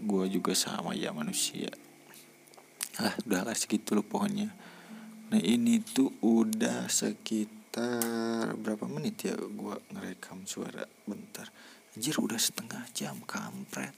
gue 0.00 0.24
juga 0.28 0.52
sama 0.56 0.92
ya 0.92 1.12
manusia. 1.12 1.72
Ah 3.00 3.16
udahlah 3.24 3.56
segitu 3.56 3.96
lu 3.96 4.04
pokoknya. 4.04 4.52
Nah 5.30 5.40
ini 5.40 5.78
tuh 5.78 6.10
udah 6.20 6.90
sekitar 6.90 7.59
berapa 8.60 8.84
menit 8.90 9.30
ya 9.30 9.36
gue 9.38 9.74
ngerekam 9.94 10.42
suara? 10.48 10.82
Bentar. 11.06 11.46
Anjir 11.94 12.18
udah 12.18 12.38
setengah 12.38 12.82
jam 12.96 13.22
kampret. 13.22 13.94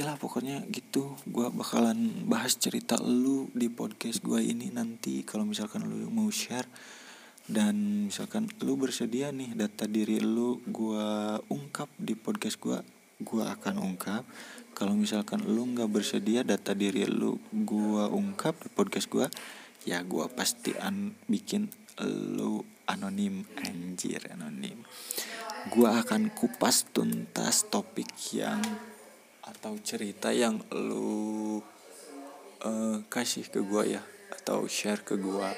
Lah 0.00 0.16
pokoknya 0.16 0.64
gitu. 0.72 1.16
Gue 1.28 1.52
bakalan 1.52 2.24
bahas 2.24 2.56
cerita 2.56 2.96
lu 2.96 3.52
di 3.52 3.68
podcast 3.68 4.24
gue 4.24 4.40
ini 4.40 4.72
nanti. 4.72 5.20
Kalau 5.28 5.44
misalkan 5.44 5.84
lu 5.84 6.08
mau 6.08 6.32
share 6.32 6.68
dan 7.50 8.06
misalkan 8.06 8.46
lu 8.62 8.78
bersedia 8.78 9.34
nih 9.34 9.58
data 9.58 9.90
diri 9.90 10.22
lu 10.22 10.62
gua 10.70 11.42
ungkap 11.50 11.90
di 11.98 12.14
podcast 12.14 12.62
gua 12.62 12.78
gua 13.18 13.58
akan 13.58 13.82
ungkap. 13.82 14.22
Kalau 14.70 14.94
misalkan 14.94 15.42
lu 15.42 15.66
nggak 15.74 15.90
bersedia 15.90 16.46
data 16.46 16.78
diri 16.78 17.02
lu 17.10 17.42
gua 17.50 18.06
ungkap 18.06 18.54
di 18.62 18.70
podcast 18.70 19.10
gua 19.10 19.26
ya 19.82 19.98
gua 20.06 20.30
pasti 20.30 20.78
an 20.78 21.18
bikin 21.26 21.66
lu 22.04 22.64
anonim 22.88 23.44
anjir 23.60 24.24
anonim. 24.32 24.82
Gua 25.68 26.00
akan 26.00 26.32
kupas 26.32 26.88
tuntas 26.90 27.68
topik 27.68 28.08
yang 28.32 28.62
atau 29.44 29.76
cerita 29.82 30.32
yang 30.32 30.62
lu 30.72 31.60
uh, 32.64 32.96
kasih 33.12 33.44
ke 33.48 33.60
gua 33.60 33.84
ya 33.84 34.02
atau 34.32 34.64
share 34.64 35.04
ke 35.04 35.20
gua. 35.20 35.52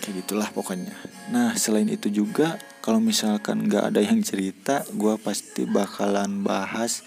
Kayak 0.00 0.24
gitulah 0.24 0.48
pokoknya. 0.54 0.94
Nah 1.34 1.52
selain 1.58 1.90
itu 1.90 2.08
juga 2.08 2.56
kalau 2.80 3.04
misalkan 3.04 3.68
nggak 3.68 3.92
ada 3.92 4.00
yang 4.00 4.24
cerita 4.24 4.80
gue 4.96 5.20
pasti 5.20 5.68
bakalan 5.68 6.40
bahas 6.40 7.04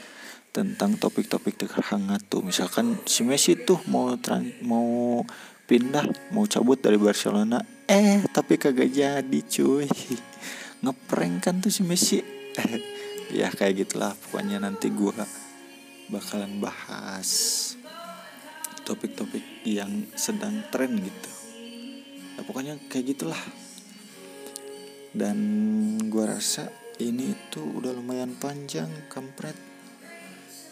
tentang 0.52 1.00
topik-topik 1.00 1.56
terhangat 1.58 2.22
tuh. 2.28 2.44
Misalkan 2.44 3.00
si 3.08 3.24
Messi 3.24 3.56
tuh 3.56 3.80
mau 3.88 4.14
tran 4.20 4.52
mau 4.62 5.24
pindah 5.72 6.04
mau 6.36 6.44
cabut 6.44 6.84
dari 6.84 7.00
Barcelona. 7.00 7.64
Eh 7.88 8.28
tapi 8.28 8.60
kagak 8.60 8.92
jadi 8.92 9.40
cuy. 9.48 9.88
Ngeprank 10.84 11.36
kan 11.40 11.64
tuh 11.64 11.72
si 11.72 11.88
Messi. 11.88 12.20
Ya 13.32 13.48
kayak 13.48 13.88
gitulah. 13.88 14.12
Pokoknya 14.12 14.60
nanti 14.60 14.92
gue 14.92 15.16
bakalan 16.12 16.60
bahas 16.60 17.32
topik-topik 18.84 19.64
yang 19.64 20.04
sedang 20.20 20.68
tren 20.68 21.00
gitu. 21.00 21.32
Ya 22.36 22.44
pokoknya 22.44 22.76
kayak 22.92 23.16
gitulah. 23.16 23.40
Dan 25.16 25.40
gua 26.12 26.36
rasa 26.36 26.68
ini 27.00 27.32
tuh 27.48 27.64
udah 27.80 27.96
lumayan 27.96 28.36
panjang 28.36 28.92
kampret. 29.08 29.56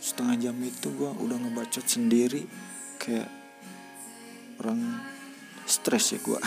Setengah 0.03 0.51
jam 0.51 0.59
itu 0.59 0.91
gua 0.99 1.15
udah 1.15 1.39
ngebacot 1.39 1.87
sendiri. 1.87 2.43
Kayak 2.99 3.38
orang 4.59 4.99
stres 5.65 6.15
ya 6.15 6.19
gue 6.21 6.39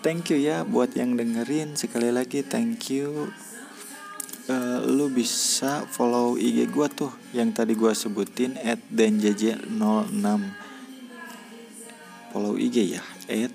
thank 0.00 0.32
you 0.32 0.40
ya 0.40 0.64
buat 0.64 0.96
yang 0.96 1.14
dengerin. 1.16 1.76
Sekali 1.76 2.08
lagi 2.08 2.40
thank 2.44 2.88
you. 2.92 3.28
Uh, 4.50 4.82
lu 4.82 5.06
bisa 5.12 5.86
follow 5.86 6.34
IG 6.34 6.66
gue 6.74 6.88
tuh 6.90 7.12
yang 7.30 7.54
tadi 7.54 7.76
gue 7.76 7.92
sebutin 7.92 8.58
at 8.58 8.80
denjj06. 8.90 10.26
Follow 12.34 12.56
IG 12.58 12.98
ya 12.98 13.04
at 13.30 13.52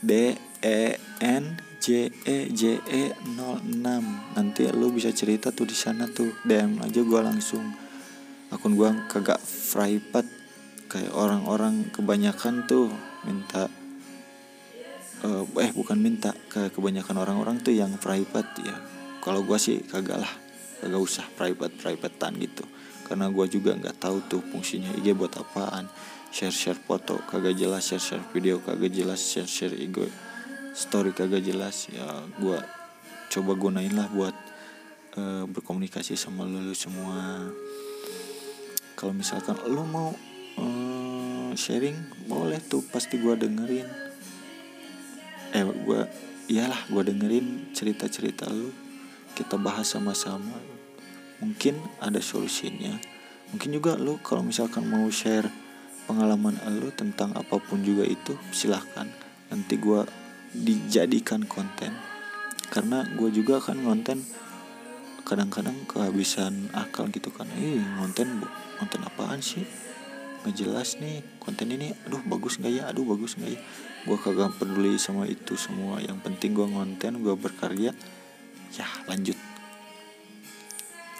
d 0.00 0.38
e 0.62 0.80
n 1.20 1.44
j 1.82 2.08
e 2.24 2.36
j 2.54 2.62
e 2.78 3.02
06 3.36 4.38
nanti 4.38 4.62
lu 4.72 4.94
bisa 4.94 5.10
cerita 5.12 5.50
tuh 5.50 5.66
di 5.68 5.76
sana 5.76 6.06
tuh 6.08 6.30
DM 6.46 6.80
aja 6.80 7.00
gue 7.02 7.20
langsung. 7.20 7.74
Akun 8.48 8.78
gue 8.78 8.88
kagak 9.12 9.42
private 9.44 10.37
kayak 10.88 11.12
orang-orang 11.12 11.92
kebanyakan 11.92 12.64
tuh 12.64 12.88
minta 13.28 13.68
uh, 15.22 15.44
eh 15.60 15.70
bukan 15.76 16.00
minta 16.00 16.32
ke 16.48 16.72
kebanyakan 16.72 17.20
orang-orang 17.20 17.60
tuh 17.60 17.76
yang 17.76 17.92
private 18.00 18.50
ya. 18.64 18.76
Kalau 19.20 19.44
gue 19.44 19.58
sih 19.60 19.84
kagak 19.84 20.24
lah 20.24 20.32
kagak 20.80 21.00
usah 21.00 21.28
private 21.36 21.76
privatean 21.76 22.40
gitu. 22.40 22.64
Karena 23.04 23.28
gue 23.28 23.46
juga 23.48 23.76
nggak 23.76 24.00
tahu 24.00 24.18
tuh 24.28 24.40
fungsinya 24.40 24.92
IG 24.96 25.12
buat 25.12 25.36
apaan. 25.36 25.88
Share 26.32 26.52
share 26.52 26.80
foto 26.80 27.20
kagak 27.28 27.56
jelas 27.56 27.84
share 27.84 28.02
share 28.02 28.24
video 28.32 28.60
kagak 28.60 28.92
jelas 28.92 29.20
share 29.20 29.48
share 29.48 29.76
ego 29.76 30.08
story 30.72 31.12
kagak 31.12 31.44
jelas. 31.44 31.88
Ya 31.92 32.08
gue 32.40 32.58
coba 33.28 33.52
gunain 33.60 33.92
lah 33.92 34.08
buat 34.08 34.36
uh, 35.20 35.44
berkomunikasi 35.48 36.16
sama 36.16 36.48
lu 36.48 36.72
semua. 36.72 37.48
Kalau 38.98 39.14
misalkan 39.14 39.54
lu 39.68 39.86
mau 39.86 40.10
uh, 40.58 41.50
sharing 41.54 41.96
boleh 42.26 42.58
tuh 42.60 42.82
pasti 42.82 43.16
gue 43.16 43.34
dengerin. 43.38 43.88
Eh 45.54 45.64
gue 45.64 46.00
iyalah 46.50 46.84
gue 46.90 47.02
dengerin 47.08 47.72
cerita 47.72 48.10
cerita 48.10 48.50
lu. 48.50 48.74
Kita 49.32 49.54
bahas 49.56 49.86
sama-sama. 49.86 50.58
Mungkin 51.38 51.78
ada 52.02 52.18
solusinya. 52.18 52.98
Mungkin 53.54 53.70
juga 53.78 53.94
lu 53.94 54.18
kalau 54.20 54.42
misalkan 54.42 54.84
mau 54.90 55.06
share 55.08 55.46
pengalaman 56.10 56.58
lu 56.82 56.90
tentang 56.92 57.32
apa 57.38 57.56
pun 57.62 57.80
juga 57.80 58.02
itu 58.02 58.34
silahkan. 58.50 59.06
Nanti 59.48 59.78
gue 59.78 60.02
dijadikan 60.52 61.46
konten. 61.46 61.94
Karena 62.68 63.06
gue 63.08 63.30
juga 63.32 63.62
kan 63.62 63.80
konten 63.80 64.26
kadang-kadang 65.24 65.86
kehabisan 65.88 66.72
akal 66.74 67.08
gitu 67.08 67.30
kan. 67.32 67.48
Eh 67.56 67.80
konten 68.00 68.42
konten 68.76 69.00
apaan 69.06 69.40
sih 69.40 69.64
nggak 70.42 70.54
jelas 70.54 70.96
nih 71.02 71.20
konten 71.42 71.68
ini 71.74 71.90
aduh 72.06 72.22
bagus 72.26 72.58
nggak 72.62 72.72
ya? 72.72 72.82
Aduh 72.90 73.04
bagus 73.04 73.34
nggak 73.38 73.50
ya? 73.54 73.60
Gue 74.06 74.18
kagak 74.20 74.56
peduli 74.56 74.94
sama 74.96 75.26
itu 75.26 75.58
semua. 75.58 75.98
Yang 75.98 76.18
penting 76.24 76.54
gue 76.54 76.66
konten 76.66 77.12
gue 77.20 77.34
berkarya. 77.34 77.92
Ya 78.76 78.86
lanjut. 79.10 79.36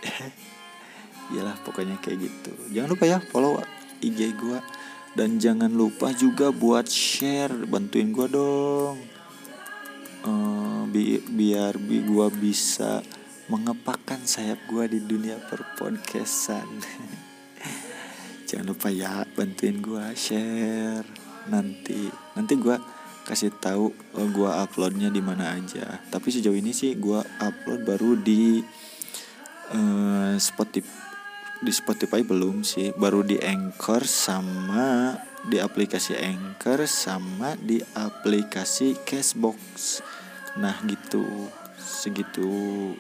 Iyalah 1.35 1.57
pokoknya 1.67 1.99
kayak 2.01 2.31
gitu. 2.31 2.53
Jangan 2.73 2.89
lupa 2.95 3.05
ya 3.05 3.19
follow 3.21 3.61
IG 4.01 4.33
gue 4.39 4.59
dan 5.19 5.43
jangan 5.43 5.73
lupa 5.75 6.15
juga 6.15 6.55
buat 6.55 6.87
share. 6.87 7.67
Bantuin 7.67 8.15
gue 8.15 8.27
dong. 8.31 8.97
Uh, 10.27 10.83
bi 10.91 11.21
biar 11.23 11.79
bi 11.79 12.03
gue 12.03 12.27
bisa 12.39 13.03
mengepakkan 13.49 14.21
sayap 14.29 14.61
gue 14.69 14.85
di 14.93 15.01
dunia 15.01 15.41
perpodcastan 15.41 16.69
jangan 18.49 18.73
lupa 18.73 18.89
ya 18.89 19.29
bantuin 19.37 19.85
gue 19.85 20.07
share 20.17 21.05
nanti. 21.53 22.09
Nanti 22.33 22.57
gue 22.57 22.77
kasih 23.29 23.53
tahu 23.61 23.93
oh, 23.93 24.29
gue 24.33 24.49
uploadnya 24.49 25.13
di 25.13 25.21
mana 25.21 25.53
aja. 25.53 26.01
Tapi 26.09 26.33
sejauh 26.33 26.57
ini 26.57 26.73
sih 26.73 26.97
gue 26.97 27.21
upload 27.21 27.85
baru 27.85 28.17
di 28.17 28.65
uh, 29.77 30.33
Spotify 30.41 30.97
di 31.61 31.73
Spotify 31.75 32.25
belum 32.25 32.65
sih. 32.65 32.97
Baru 32.97 33.21
di 33.21 33.37
Anchor 33.37 34.09
sama 34.09 35.13
di 35.45 35.61
aplikasi 35.61 36.17
Anchor 36.17 36.89
sama 36.89 37.53
di 37.61 37.85
aplikasi 37.85 38.97
Cashbox. 39.05 40.01
Nah 40.57 40.81
gitu 40.89 41.53
segitu 41.89 42.45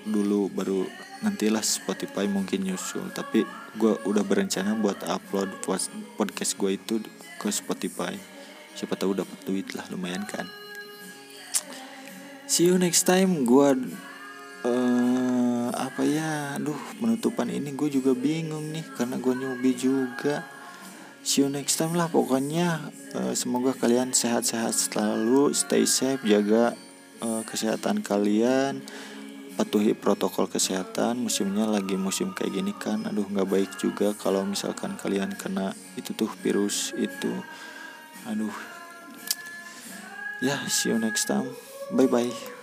dulu 0.09 0.48
baru 0.48 0.88
nantilah 1.20 1.61
Spotify 1.61 2.24
mungkin 2.24 2.64
nyusul. 2.64 3.12
Tapi 3.12 3.44
gue 3.77 3.92
udah 4.09 4.24
berencana 4.24 4.72
buat 4.81 5.05
upload 5.05 5.53
podcast 6.16 6.57
gue 6.57 6.81
itu 6.81 7.05
ke 7.37 7.53
Spotify. 7.53 8.16
Siapa 8.72 8.96
tahu 8.96 9.12
dapat 9.12 9.38
duit 9.44 9.77
lah 9.77 9.85
lumayan 9.92 10.24
kan. 10.24 10.48
See 12.48 12.72
you 12.72 12.81
next 12.81 13.05
time. 13.05 13.44
Gue 13.44 13.77
uh, 14.64 15.68
apa 15.77 16.03
ya? 16.09 16.57
Aduh 16.57 16.79
penutupan 16.96 17.53
ini 17.53 17.77
gue 17.77 17.92
juga 17.92 18.16
bingung 18.16 18.72
nih 18.72 18.88
karena 18.96 19.20
gue 19.20 19.35
newbie 19.37 19.77
juga. 19.77 20.48
See 21.20 21.44
you 21.44 21.53
next 21.53 21.77
time 21.77 21.92
lah 21.92 22.09
pokoknya. 22.09 22.88
Uh, 23.12 23.37
semoga 23.37 23.77
kalian 23.77 24.16
sehat-sehat 24.16 24.72
selalu 24.72 25.53
stay 25.53 25.85
safe 25.85 26.24
jaga 26.24 26.72
uh, 27.23 27.43
kesehatan 27.47 28.03
kalian 28.03 28.83
patuhi 29.59 29.95
protokol 29.95 30.47
kesehatan 30.47 31.19
musimnya 31.19 31.67
lagi 31.67 31.99
musim 31.99 32.31
kayak 32.31 32.55
gini 32.55 32.71
kan 32.75 33.03
aduh 33.11 33.27
nggak 33.27 33.49
baik 33.51 33.71
juga 33.83 34.15
kalau 34.15 34.47
misalkan 34.47 34.95
kalian 34.95 35.35
kena 35.35 35.75
itu 35.99 36.15
tuh 36.15 36.31
virus 36.43 36.95
itu. 36.95 37.33
Aduh. 38.31 38.55
Ya 40.39 40.63
see 40.71 40.95
you 40.95 40.99
next 41.03 41.27
time. 41.27 41.51
Bye 41.91 42.07
bye 42.07 42.59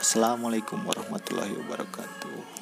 assalamualaikum 0.00 0.80
warahmatullahi 0.88 1.52
wabarakatuh 1.60 2.59